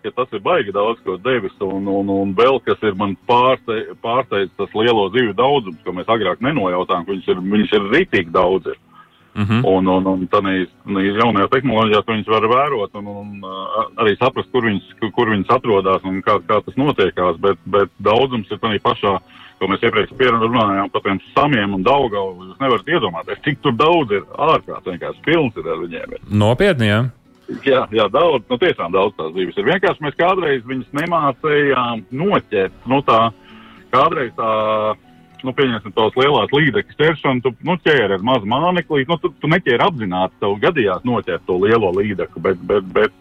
[0.03, 3.97] ka tas ir baigi daudz ko devis, un, un, un vēl kas ir man pārsteidz,
[4.05, 8.35] pārsteidz tas lielo zivju daudzums, ko mēs agrāk nenojautām, ka viņas ir, viņas ir rītīgi
[8.35, 8.73] daudz.
[8.73, 8.81] Ir.
[9.35, 9.61] Uh -huh.
[9.65, 13.29] Un, un, un tādā jaunajā tehnoloģijā viņas var vērot un, un
[13.97, 17.41] arī saprast, kur viņas, kur viņas atrodas un kā, kā tas notiekās.
[17.41, 19.19] Bet, bet daudzums ir tādā pašā,
[19.59, 22.45] ko mēs iepriekš runājām par tiem samiem un daudzām.
[22.51, 24.91] Jūs nevarat iedomāties, cik tur daudz ir ārkārtīgi.
[24.91, 26.17] Vienkārši pilns ir ar viņiem.
[26.29, 27.03] Nopietni, jā.
[27.67, 29.69] Jā, jā, daudz, nu tiešām daudz tās zivis ir.
[29.69, 32.77] Vienkārši mēs kādreiz viņas nemācējām noķert.
[32.91, 33.19] Nu, tā,
[33.95, 34.51] kādreiz tā,
[35.43, 39.51] nu, pieņemsim tos lielās līdzekļus ķeršanu, tu, nu, ķēri ar mazu māneklī, nu, tu, tu
[39.53, 43.21] neķēri apzināti, tev gadījās noķert to lielo līdzekli, bet, bet, bet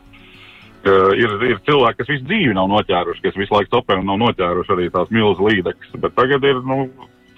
[0.82, 4.16] Uh, ir, ir cilvēki, kas visu dzīvi nav noķēruši, kas visu laiku topē un nav
[4.18, 6.00] noķēruši arī tās milzu līdzekļus.
[6.02, 6.88] Bet tagad ir nu,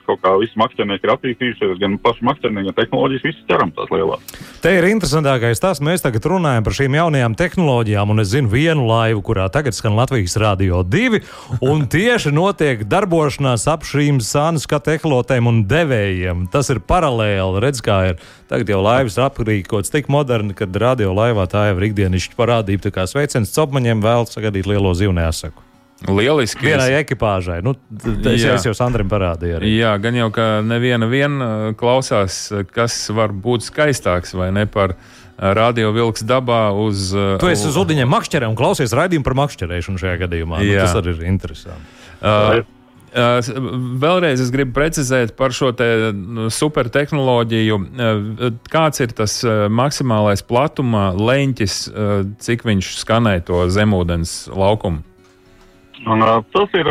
[0.07, 4.35] kaut kā visi makšķernieki ir attīstījušies, gan paši makšķernieki, gan tehnoloģijas, visi ķeram tās lielās.
[4.63, 8.87] Te ir interesantākais tas, mēs tagad runājam par šīm jaunajām tehnoloģijām, un es zinu vienu
[8.89, 11.23] laivu, kurā tagad skan Latvijas Rādio 2,
[11.65, 16.47] un tieši notiek darbošanās ap šīm sānu skatu ehlotēm un devējiem.
[16.53, 18.23] Tas ir paralēli, redz, kā ir.
[18.51, 22.85] Tagad jau laivas aprīkots tik moderni, kad radio laivā tā jau ir ikdienišķa parādība.
[22.85, 25.72] Tā kā sveiciens copmaņiem vēl sagadīt lielo zivnē asaku.
[26.09, 26.65] Lieliski.
[26.67, 27.61] Vienai ekipāžai.
[27.63, 28.57] Nu, tas Jā.
[28.67, 29.59] jau Sandram parādīja.
[29.59, 29.71] Arī.
[29.77, 34.65] Jā, gan jau, ka neviena vien uh, klausās, uh, kas var būt skaistāks vai ne
[34.67, 35.09] par uh,
[35.55, 37.11] radio vilks dabā uz.
[37.13, 40.63] Tu esi uz udiņiem makšķerē un klausies raidījumu par makšķerēšanu šajā gadījumā.
[40.63, 42.01] Nu, tas arī ir interesanti.
[42.23, 42.63] Uh,
[43.13, 45.87] vēlreiz es gribu precizēt par šo te,
[46.49, 47.77] supertehnoloģiju.
[48.73, 49.35] Kāds ir tas
[49.69, 51.75] maksimālais platuma leņķis,
[52.41, 55.05] cik viņš skanē to zemūdens laukumu?
[56.03, 56.89] Un, tas ir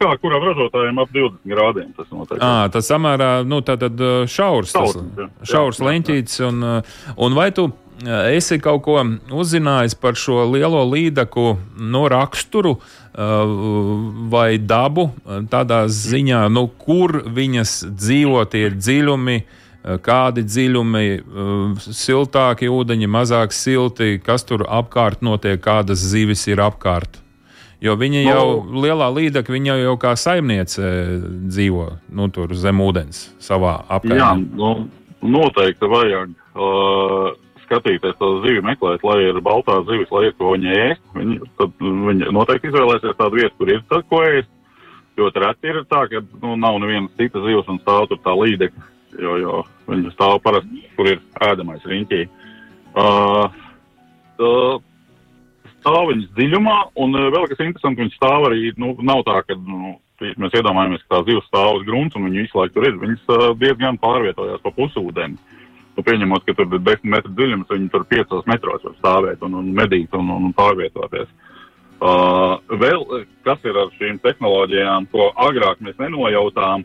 [0.00, 1.90] kā kuram ražotājiem ap 20 grādiem.
[1.96, 2.12] Tas.
[2.40, 5.26] À, tas samērā nu, tā tad, uh, šaurs, tas, Šaurs, jā.
[5.42, 6.38] šaurs Jā, jā, leņķītis.
[6.48, 6.70] Un,
[7.16, 7.68] un vai tu
[8.04, 9.00] esi kaut ko
[9.32, 12.76] uzzinājis par šo lielo līdaku no raksturu?
[13.16, 15.08] Vai dabu
[15.48, 19.36] tādā ziņā, nu, kur viņas dzīvo, tie ir dziļumi,
[20.04, 21.06] kādi dziļumi,
[21.80, 27.22] siltāki ūdeņi, mazāk silti, kas tur apkārt notiek, kādas zivis ir apkārt.
[27.84, 30.86] Jo viņa jau lielā līdaka, viņa jau kā saimniece
[31.50, 34.30] dzīvo nu, zem ūdens savā Jā, apgabalā.
[34.56, 34.70] nu,
[35.20, 37.34] noteikti vajag uh,
[37.66, 41.04] skatīties to zivi, meklēt, lai ir baltā zivis, lai ir ko viņa ēst.
[41.18, 44.52] Viņa, tad viņa noteikti izvēlēsies tādu vietu, kur ir tas, ko ēst.
[45.16, 48.82] Ļoti reti ir tā, ka nu, nav nevienas citas zivs un stāv tur tā līdeka,
[49.20, 52.26] jo, jo viņa stāv parasti, kur ir ēdamais riņķī.
[52.96, 53.46] Uh,
[54.40, 54.76] uh,
[55.86, 59.54] stāv viņas dziļumā, un uh, vēl kas interesants, viņas stāv arī, nu, nav tā, ka,
[59.54, 59.94] nu,
[60.42, 62.98] mēs iedomājamies, ka tā zivs stāv uz grunts un viņi visu laiku tur ir.
[62.98, 65.38] Viņas uh, diezgan pārvietojās pa pusūdeni.
[65.96, 69.54] Nu, pieņemot, ka tur ir 10 metru dziļums, viņi tur 5 metros var stāvēt un,
[69.62, 71.30] un medīt un, un, un pārvietoties.
[71.96, 73.06] Uh, vēl
[73.46, 76.84] kas ir ar šīm tehnoloģijām, ko agrāk mēs nenojautām,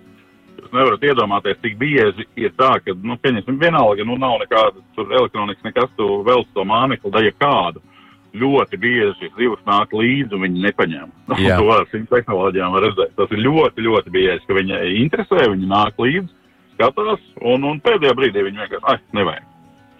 [0.62, 5.12] jūs nevarat iedomāties, cik bieži ir tā, ka, nu, pieņemsim, vienalga, nu, nav nekāda tur
[5.12, 7.84] elektronikas, nekas, tu velc to mānekli, da jebkādu.
[8.32, 11.10] Ļoti bieži zivs nāk līdzi un viņi nepaņem.
[11.60, 13.15] To ar šīm tehnoloģijām var redzēt.
[13.17, 16.30] Tas ir ļoti, ļoti bieži, ka viņai interesē, viņi nāk līdzi,
[16.76, 19.50] skatās, un, un pēdējā brīdī viņi vienkārši, ai, nevajag.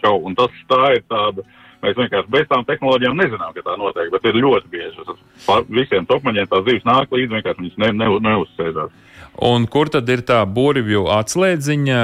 [0.02, 0.16] Čau.
[0.26, 1.44] Un tas tā ir tāda,
[1.84, 5.06] mēs vienkārši bez tām tehnoloģijām nezinām, ka tā notiek, bet ir ļoti bieži.
[5.06, 8.98] Tas visiem topmaņiem tās zivs nāk līdzi, vienkārši viņas ne, ne, neuzsēžās.
[9.52, 12.02] Un kur tad ir tā burvju atslēdziņa,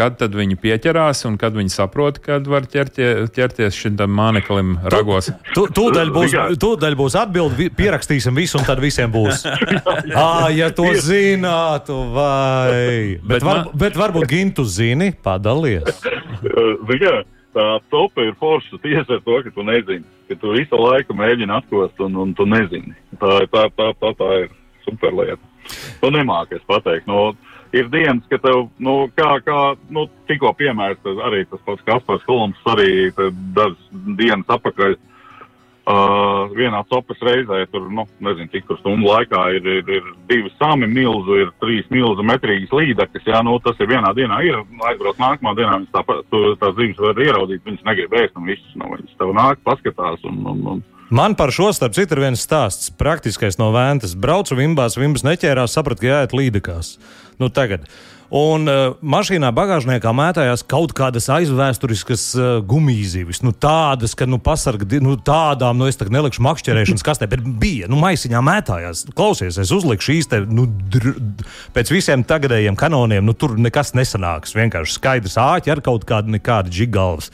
[0.00, 4.78] kad tad viņi pieķerās un kad viņi saprot, kad var ķertie, ķerties šim tam māneklim
[4.92, 5.28] ragos?
[5.52, 9.44] Tu, tūdaļ, būs, tūdaļ būs atbildi, pierakstīsim visu, un tad visiem būs.
[10.16, 13.18] ah, ja to zinātu, vai.
[13.20, 16.00] Bet, var, bet varbūt Gintu zini, padalies.
[17.50, 21.50] Tā topa ir forša tieši ar to, ka tu nezini, ka tu visu laiku mēģini
[21.56, 22.94] atkost un, un tu nezini.
[23.18, 24.52] Tā, ir- tā, tā, tā, tā ir
[24.84, 25.42] superlieta.
[25.98, 27.10] Tu nemākies pateikt.
[27.10, 27.32] Nu,
[27.76, 29.60] ir dienas, ka tev, nu, kā, kā
[29.94, 33.10] nu, tikko piemērs, arī tas pats Kaspars Holms arī
[33.54, 33.80] dažas
[34.18, 34.98] dienas apakaļ.
[35.90, 40.52] Uh, vienā topas reizē, tur, nu, nezinu, cik tur stundu laikā ir, ir, ir divi
[40.58, 45.18] sami milzu, ir trīs milzu metrīgas līdekas, jā, nu, tas ir vienā dienā, ir, aizbrauc
[45.18, 46.22] nākamā dienā, viņas tāpat,
[46.60, 50.44] tās zīmes var ieraudzīt, viņas negrib ēst, un viss, nu, viņas tev nāk, paskatās, un,
[50.52, 52.92] un, un Man par šo starp citu ir viens stāsts.
[52.94, 54.12] Praktiskais no vēntas.
[54.14, 56.92] Braucu vimbās, vimbas neķērās, sapratu, ka jāiet līdekās.
[57.40, 57.86] Nu, tagad.
[58.30, 63.40] Un uh, mašīnā bagāžniekā mētājās kaut kādas aizvēsturiskas uh, gumijzīves.
[63.42, 67.88] Nu, tādas, ka nu, pasarga, nu, tādām, nu, es tagad nelikšu makšķerēšanas kastē, bet bija,
[67.90, 69.02] nu, maisiņā mētājās.
[69.18, 73.96] Klausies, es uzliku šīs te, nu, dr, d- pēc visiem tagadējiem kanoniem, nu, tur nekas
[73.98, 74.54] nesanāks.
[74.54, 77.32] Vienkārši skaidrs āķi ar kaut kādu nekādu džigalvas.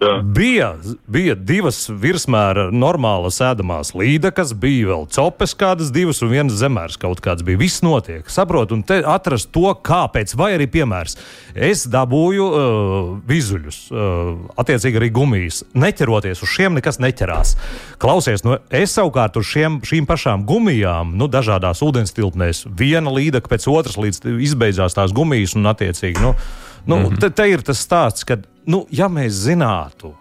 [0.00, 0.14] Jā.
[0.36, 0.68] Bija,
[1.10, 7.22] bija divas virsmēra normālas ēdamās līdekas, bija vēl copes kādas divas un viens zemērs kaut
[7.24, 7.60] kāds bija.
[7.60, 11.18] Viss notiek, saprotu, un te atrast to, kāpēc, vai arī piemērs.
[11.54, 15.62] Es dabūju uh, vizuļus, uh, attiecīgi arī gumijas.
[15.78, 17.54] Neķeroties uz šiem, nekas neķerās.
[18.02, 23.50] Klausies, nu, es savukārt uz šiem, šīm pašām gumijām, nu, dažādās ūdens tilpnēs, viena līdeka
[23.52, 26.22] pēc otras līdz izbeidzās tās gumijas un attiecīgi.
[26.24, 26.34] Nu,
[26.86, 27.20] Nu, mm -hmm.
[27.20, 30.12] te, te ir tas stāsts, ka, nu, ja mēs zinātu,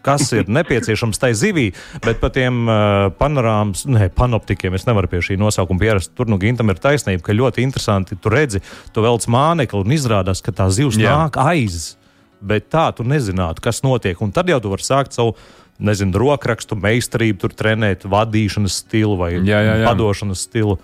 [0.00, 1.66] kas ir nepieciešams tai zivī,
[2.00, 6.14] bet par tiem uh, panorāmas, ne, panoptikiem es nevaru pie šī nosaukuma pierast.
[6.16, 8.62] Tur nu Gintam ir taisnība, ka ļoti interesanti tu redzi,
[8.94, 11.18] tu velc mānekli un izrādās, ka tā zivs Jā.
[11.20, 11.96] nāk aiz.
[12.40, 14.16] bet tā tu nezinātu, kas notiek.
[14.24, 15.34] Un tad jau tu vari sākt savu
[15.76, 19.84] nezinu, rokrakstu meistarību, tur trenēt vadīšanas stilu vai Jā, jā, jā.
[19.84, 20.78] padošanas stilu.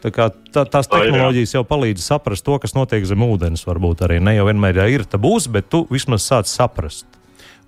[0.00, 3.66] Tā kā tā, tās tehnoloģijas jau palīdz saprast to, kas notiek zem ūdens.
[3.68, 7.06] Varbūt arī ne jau vienmēr ir tā būs, bet tu vismaz sāc saprast.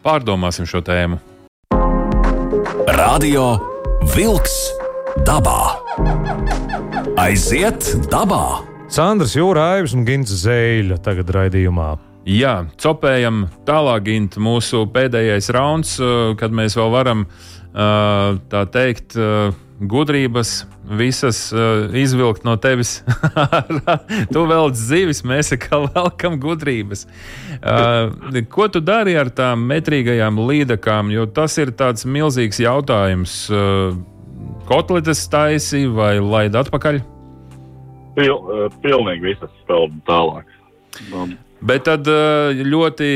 [0.02, 1.20] Pārdomāsim šo tēmu.
[2.96, 3.44] Radio
[4.14, 4.56] Wolks
[5.26, 5.76] dabā.
[7.20, 8.62] Aiziet dabā!
[8.92, 11.92] Sandrs Jūrājs un Gins Zēļa tagad raidījumā.
[12.28, 19.16] Jā, copējam tālāk, Gint, mūsu pēdējais rauns, uh, kad mēs vēl varam uh, tā teikt.
[19.82, 20.52] Uh, Gudrības
[20.98, 23.00] visas uh, izvilkt no tevis.
[24.34, 27.06] tu velc zivis, mēs atkal velkam gudrības.
[27.58, 31.12] Uh, ko tu dari ar tām metrīgajām līdakām?
[31.14, 33.44] Jo tas ir tāds milzīgs jautājums.
[33.50, 33.98] Uh,
[34.68, 37.00] kotletes taisi vai laid atpakaļ?
[38.16, 40.48] Pil, eh, pilnīgi visas spēlē tālāk.
[41.14, 41.32] Um,
[41.62, 43.12] Bet tad eh, ļoti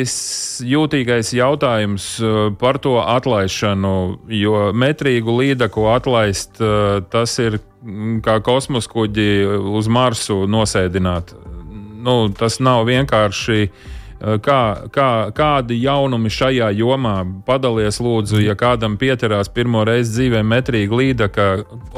[0.71, 3.95] jūtīgais jautājums eh, par to atlaišanu,
[4.31, 9.29] jo metrīgu līdaku atlaist, eh, tas ir mm, kā kosmosa kuģi
[9.75, 11.35] uz Marsu nosēdināt.
[12.07, 13.67] Nu, tas nav vienkārši.
[13.67, 20.41] eh, Kā, kā, kādi jaunumi šajā jomā padalies, lūdzu, ja kādam pieterās pirmo reizi dzīvē
[20.41, 21.45] metrīga līdaka,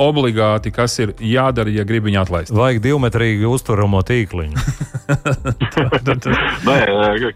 [0.02, 2.50] obligāti, kas ir jādara, ja grib viņu atlaist?
[2.54, 4.66] Vajag divmetrīgu uztveramo tīkliņu.
[6.68, 6.78] Nē,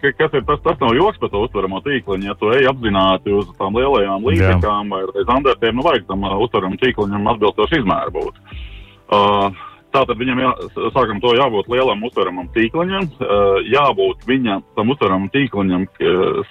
[0.02, 2.26] ka- kas ir tas, tas nav joks par to uztveramo tīkliņu.
[2.32, 6.78] Ja tu ej apzināti uz tām lielajām līdzekām vai zandartiem, nu vajag tam uh, uztveramam
[6.82, 8.42] tīkliņam atbilstoši izmēru būt.
[9.12, 9.62] Uh,
[9.92, 10.50] Tātad viņam jā,
[10.94, 13.11] sākam to jābūt lielam uztveramam tīkliņam,
[13.68, 15.87] jābūt viņam tam uztveramam tīkliņam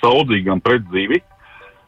[0.02, 1.22] saudzīgam pret zivi.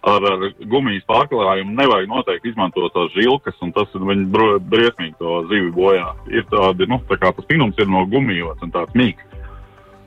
[0.04, 5.70] Ar, ar gumijas pārklājumu nevajag noteikti izmantot tās žilkas, un tas viņa briesmīgi to zivi
[5.72, 6.10] bojā.
[6.34, 9.24] Ir tādi, nu, tā kā tas pinums ir no gumijos un tāds mīgs.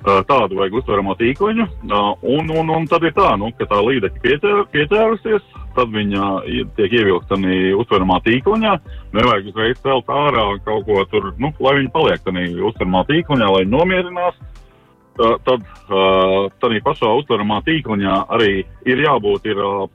[0.04, 1.68] Tādu vajag uztveramo tīkliņu.
[1.88, 6.32] Un, un, un tad ir tā, nu, ka tā līdeka pieķēr, pieķērusies, tad viņa
[6.78, 7.38] tiek ievilkta
[7.78, 8.74] uztveramā tīkliņā.
[9.16, 13.64] Nevajag uzreiz celt ārā kaut ko tur, nu, lai viņi paliek tādā uztveramā tīkliņā, lai
[13.70, 14.38] nomierinās.
[15.16, 19.86] Uh, tad uh, tādā pašā uztveramā tīkliņā arī ir jābūt ir, uh,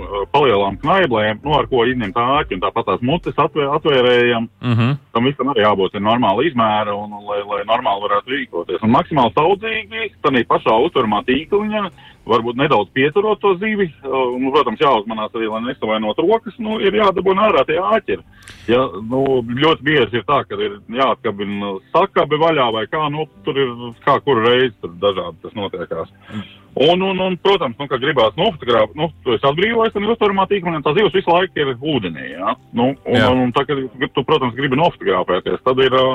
[0.00, 4.78] uh, palielām knaiblēm, nu, ar ko izņemt āķi un tāpat tās mutes atvēr, atvērējam Uh
[4.78, 4.96] -huh.
[5.12, 8.82] tam visam arī jābūt ir normāla izmēra un, lai, lai normāli varētu rīkoties.
[8.82, 11.90] Un maksimāli saudzīgi, tādā pašā uztveramā tīkliņā,
[12.28, 13.90] varbūt nedaudz pieturot to zivi.
[14.04, 18.24] uh, Un, protams, jāuzmanās arī, lai nesavainot rokas, nu, ir jādabūna ārā tie āķeri.
[18.68, 23.60] Ja, nu, ļoti bieži ir tā, ka ir jāatkabina sakabi vaļā vai kā, nu, tur
[23.60, 23.72] ir
[24.04, 26.12] kā kuru reizi tur dažādi tas notiekās.
[26.74, 30.80] Un, un, un, protams, nu, ka gribās nofotografēt, nu, tu esi atbrīvojis, tad uztveramā tīklā
[30.82, 32.56] tā zivs visu laiku ir ūdenī, jā.
[32.74, 33.28] Nu, un, Jā.
[33.30, 33.78] un, un tā, kad
[34.16, 36.08] tu, protams, gribi nofotografēties, tad ir, ā,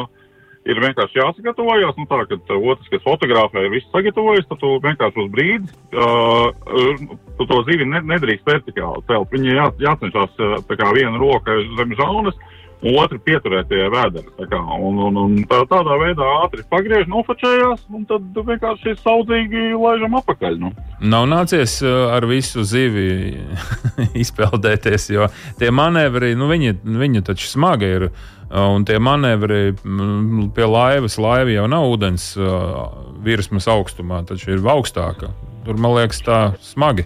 [0.67, 4.75] ir vienkārši jāsagatavojas, nu tā, kad ā, otrs, kas fotografē, ir viss sagatavojas, tad tu
[4.83, 9.31] vienkārši uz brīdi, uh, tu to zivi ne, nedrīkst vertikāli celt.
[9.33, 14.31] Viņai jā, jācenšas ā, tā kā viena roka zem žaunas, un otra pieturēt pie vēdera.
[14.39, 19.73] tā kā, Un, un, un tā, tādā veidā ātri pagriež, nofočējās, un tad vienkārši saudzīgi
[19.75, 20.59] laižam apakaļ.
[20.61, 20.73] Nu.
[21.01, 23.37] Nav nācies uh, ar visu zivi
[24.23, 28.09] izpeldēties, jo tie manevri, nu, viņi, viņi taču smagi ir.
[28.09, 32.87] uh, Un tie manevri mm, pie laivas, laiva jau nav ūdens uh,
[33.21, 35.29] virsmas augstumā, taču ir augstāka.
[35.67, 37.05] Tur, man liekas, tā smagi.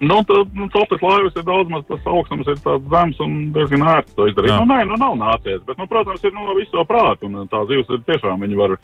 [0.00, 3.82] Nu, tad, nu, Celtas laivas ir daudz maz tas augstums, ir tāds zems un diezgan
[3.82, 4.52] ērts to izdarīt.
[4.52, 4.58] Jā.
[4.62, 7.90] Nu, nē, nu nav nācies, bet, nu, protams, ir no visu prātu, un tā zivs
[7.90, 8.76] ir tiešām, viņi var,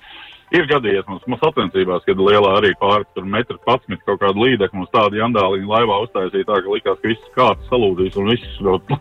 [0.58, 4.80] ir gadījies mums, mums sacensībās, kad lielā arī pāri tur metru patsmit kaut kādu līdekli
[4.80, 8.80] mums tādu jandāliņu laivā uztaisīja tā, ka likās, ka viss kāds salūdīs un viss, nu,
[8.90, 8.98] nu,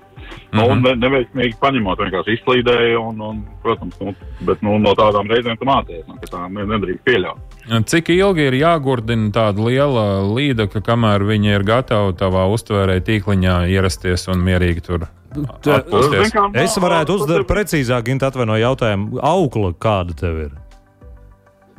[0.70, 0.86] Mhm.
[0.86, 4.14] ne, neveiksmīgi paņemot, vienkārši izslīdēja, un, un protams, nu,
[4.46, 7.53] bet, nu, no tādām reizēm tu mācies, nu, ka tā ne- nedrīkst pieļaut.
[7.64, 14.28] Cik ilgi ir jāgurdina tāda liela līdaka, kamēr viņi ir gatavi tavā uztvērē tīkliņā ierasties
[14.34, 16.34] un mierīgi tur atpūsties?
[16.60, 19.22] Es varētu uzdot precīzāk, Gint, atvaino jautājumu.
[19.24, 20.52] Aukla kāda tev ir?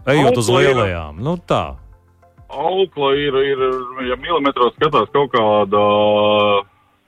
[0.08, 1.20] Ejot uz lielajām.
[1.24, 1.76] Nu tā.
[2.48, 3.62] Aukla ir, ir
[4.08, 5.84] ja milimetros skatās kaut kāda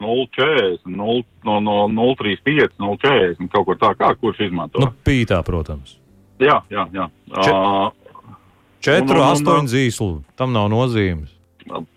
[0.04, 4.84] 0,40, 0, no, no 0,35, 0,40, kaut kur tā, kā kurš izmanto.
[4.84, 5.96] Nu, pītā, protams.
[6.42, 7.08] Jā, jā, jā.
[7.40, 7.88] Če- Uh,
[8.86, 10.12] Četru, astoņu zīslu.
[10.38, 11.32] Tam nav nozīmes.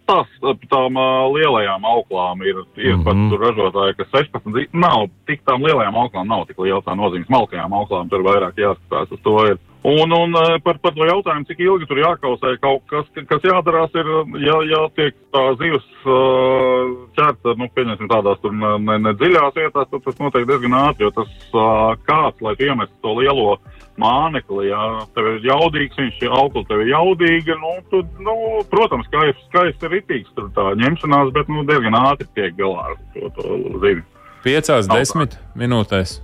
[0.10, 0.26] tas
[0.72, 0.96] tām
[1.36, 3.04] lielajām auklām ir, ir mm -hmm.
[3.06, 3.30] pat Mhm.
[3.30, 7.26] tur ražotāji, ka 16 zi- nav tik tām lielajām auklām, nav tik liela tā nozīme.
[7.26, 9.46] Smalkajām auklām tur vairāk jāskatās uz to.
[9.46, 9.58] Ir.
[9.84, 10.34] Un, un
[10.64, 14.08] par, par to jautājumu, cik ilgi tur jākausē kaut kas, kas jādarās, ir,
[14.44, 19.88] ja, ja tiek tā zivs uh, ķerta, nu, pieņemsim tādās tur ne, ne dziļās vietās,
[19.88, 23.58] tad tas notiek diezgan ātri, jo tas uh, kāds, lai tu iemestu to lielo
[24.00, 24.86] mānekli, ja
[25.16, 28.38] tev ir jaudīgs, viņš ir augsts, tev ir jaudīga, nu, tu, nu,
[28.72, 32.98] protams, skaisti, skaisti ir ritīgs, tur tā ņemšanās, bet, nu, diezgan ātri tiek galā ar
[33.16, 34.06] to, to zini.
[34.46, 36.20] Piecās, desmit minūtēs.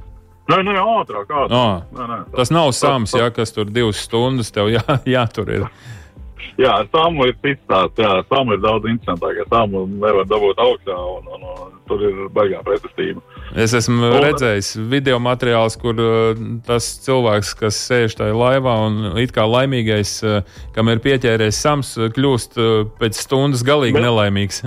[0.46, 1.54] Nē, nē, ātrāk, ātrāk.
[1.58, 4.84] Oh, Nē, nē, tas nav sams, ja, kas tur divas stundas tev jā,
[5.16, 5.50] jātur.
[5.50, 5.66] Ir.
[6.62, 11.32] Jā, Samu ir cits tāds, jā, Samu ir daudz interesantāk, Samu nevar dabūt augšā, un,
[11.34, 13.24] un, un tur ir baigā pretestība.
[13.56, 18.98] Es esmu Un- redzējis video materiālus, kur uh, tas cilvēks, kas sēž tajā laivā un
[19.22, 22.58] it kā laimīgais, uh, kam ir pieķēries sams, uh, kļūst
[23.00, 24.60] pēc stundas galīgi Bet- nelaimīgs.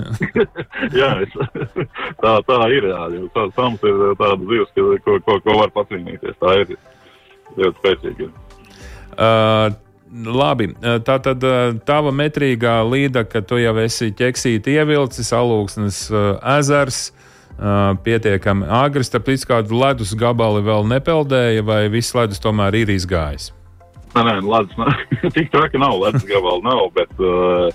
[1.01, 1.35] jā, es,
[2.23, 3.03] tā, tā ir, jā,
[3.35, 4.73] tā, Sams ir tāda zivs,
[5.05, 6.73] ko, ko, ko var pacīnīties, tā ir
[7.59, 8.31] ļoti spēcīga.
[9.19, 9.69] Uh,
[10.09, 10.71] Labi,
[11.05, 11.43] tā tad
[11.85, 15.99] tava metrīgā līda, ka tu jau esi ķeksīti ievilcis, alūksnes
[16.57, 17.11] ezers,
[18.05, 23.51] pietiekami agrs, tāpēc kādu ledus gabali vēl nepeldēja, vai viss ledus tomēr ir izgājis?
[24.15, 24.93] Nē, nē, ledus, nav.
[25.35, 27.67] tik traki nav, ledus gabali nav, bet uh,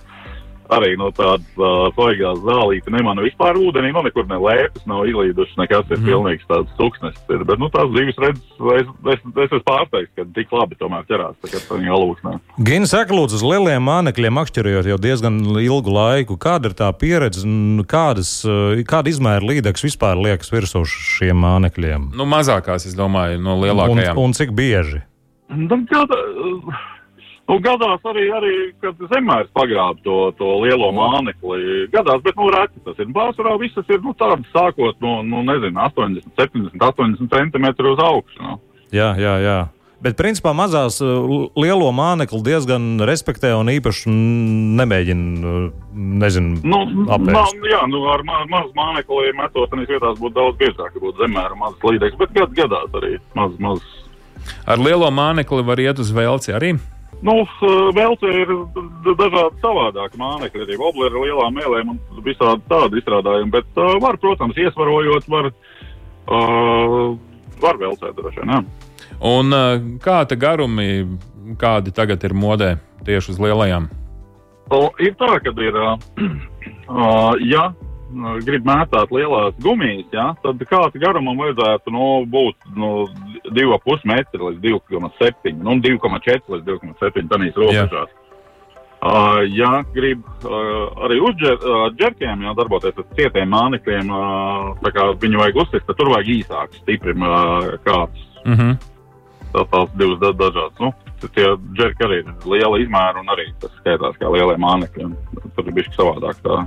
[0.73, 5.57] arī no tādas uh, svaigās zālītes nemana vispār ūdenī, nu nekur ne lēpes nav izlīdušas,
[5.61, 6.07] nekas ir Mhm.
[6.09, 7.15] pilnīgs tāds tuksnes.
[7.31, 8.41] Ir, bet, nu, tās zivis redz,
[8.79, 12.33] es, es, es esmu pārsteigts, ka tik labi tomēr ķerās, tā kā tā viņa alūksnē.
[12.65, 16.37] Gina saka, lūdzu, uz lieliem mānekļiem akšķerojot jau diezgan ilgu laiku.
[16.41, 18.41] Kāda ir tā pieredze un kādas,
[18.89, 22.11] kāda izmēra līdzekļus vispār liekas virsū šiem mānekļiem?
[22.17, 24.17] Nu, mazākās, es domāju, no Un, lielākajām.
[24.19, 25.03] un cik bieži?
[25.55, 26.17] Nu, gada,
[27.49, 31.87] nu, gadās arī, arī kad zemērs pagrāb to, to lielo mānekli.
[31.93, 33.13] Gadās, bet nu reti tas ir.
[33.15, 38.43] Pārsvarā visas ir nu, tādas sākot no, nu, nezinu, 80, 70, 80 centimetru uz augšu.
[38.43, 38.61] Nu.
[38.95, 39.59] Jā, jā, jā.
[40.05, 41.11] Bet, principā, mazās eh,
[41.57, 44.11] lielo mānekli diezgan respektē un īpaši
[44.81, 45.69] nemēģina, eh,
[46.25, 47.33] nezinu, Nu, apēst.
[47.33, 51.25] nav, jā, nu, ar ma mazu mānekli metot, tad vietās būtu daudz biežāk, ja būtu
[51.25, 53.87] zemēra mazs līdzeklis, bet gad, gadās arī maz, maz.
[54.69, 56.75] Ar lielo mānekli var iet uz velci arī.
[57.25, 57.39] Nu,
[57.97, 58.51] vēl te ir
[59.17, 64.19] dažādi savādāki mānekļi, arī obleri ar lielām mēlēm un visādi tādi izstrādājumi, bet uh, var,
[64.21, 65.49] protams, iesvarojot, var,
[66.29, 67.15] uh,
[67.65, 68.69] var velcēt droši vien.
[69.25, 71.07] Un uh, kāda garumi,
[71.61, 72.75] kādi tagad ir modē
[73.09, 73.89] tieši uz lielajām?
[74.73, 75.97] O, ir tā, ka ir, uh,
[76.93, 77.71] uh, ja
[78.45, 82.91] grib mētāt lielās gumijas, ja, tad kāda garumam vajadzētu nu, būt nu,
[83.51, 88.13] 2,5 metri līdz 2,7, nu, 2,4 līdz 2,7 tādīs robežās.
[89.05, 95.11] Uh, ja grib uh, arī uz džer, uh, darboties ar cietiem mānekļiem, uh, tā kā
[95.21, 98.23] viņu vajag uzsist, tad tur vajag īsāks, stiprim uh, kāds.
[98.47, 98.79] Uh -huh.
[99.53, 100.81] Tā tās divas da dažādas.
[100.81, 100.95] Nu,
[101.35, 101.47] tie
[101.77, 105.13] džerki arī ir liela izmēra un arī tas skaitās kā lielie mānekļi.
[105.57, 106.65] Tur ir bijis savādāk tā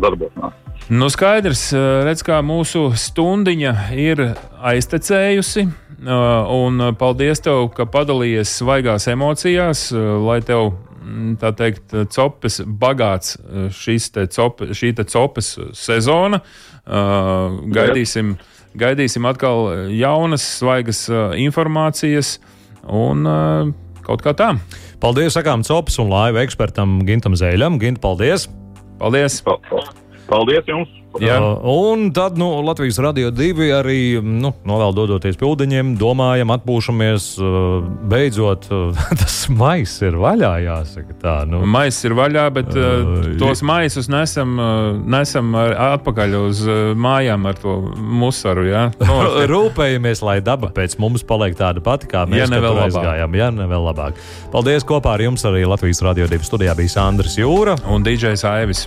[0.00, 0.60] darbošanās.
[0.92, 1.70] Nu, skaidrs,
[2.04, 4.20] redz, kā mūsu stundiņa ir
[4.60, 5.64] aiztecējusi.
[6.04, 12.60] uh, Un paldies tev, ka padalījies svaigās emocijās, uh, lai tev mm, tā teikt, copes
[12.66, 13.70] bagāts uh,
[14.12, 16.42] te cope, šī te copes sezona.
[16.84, 18.34] Gaidīsim,
[18.76, 21.06] gaidīsim atkal jaunas, svaigas
[21.40, 22.34] informācijas
[22.84, 23.24] un
[24.04, 24.50] kaut kā tā.
[25.00, 27.80] Paldies, sakām, Copas un laiva ekspertam Gintam Zēļam.
[27.80, 28.46] Gint, paldies!
[28.98, 29.40] Paldies!
[29.42, 29.92] Pa- pa-
[30.28, 30.88] Paldies jums!
[31.22, 31.36] Jā.
[31.70, 37.26] Un tad nu, Latvijas radio divi arī nu, novēl dodoties pie ūdeņiem, domājam, atpūšamies.
[37.38, 41.34] Uh, beidzot, uh, tas maiss ir vaļā, jāsaka tā.
[41.46, 41.60] Nu.
[41.70, 44.56] Maiss ir vaļā, bet uh, tos maisus nesam,
[45.06, 46.64] nesam ar- atpakaļ uz
[46.98, 48.66] mājām ar to musaru.
[48.72, 48.88] Ja?
[49.04, 52.88] Nu, Rūpējamies, lai daba pēc mums paliek tāda pati, kā mēs Ja labāk.
[52.88, 53.36] aizgājām.
[53.38, 54.18] Ja ne vēl labāk.
[54.52, 57.78] Paldies kopā ar jums arī Latvijas radio divi studijā bija Sandrs Jūra.
[57.86, 58.86] un DJs Aivis.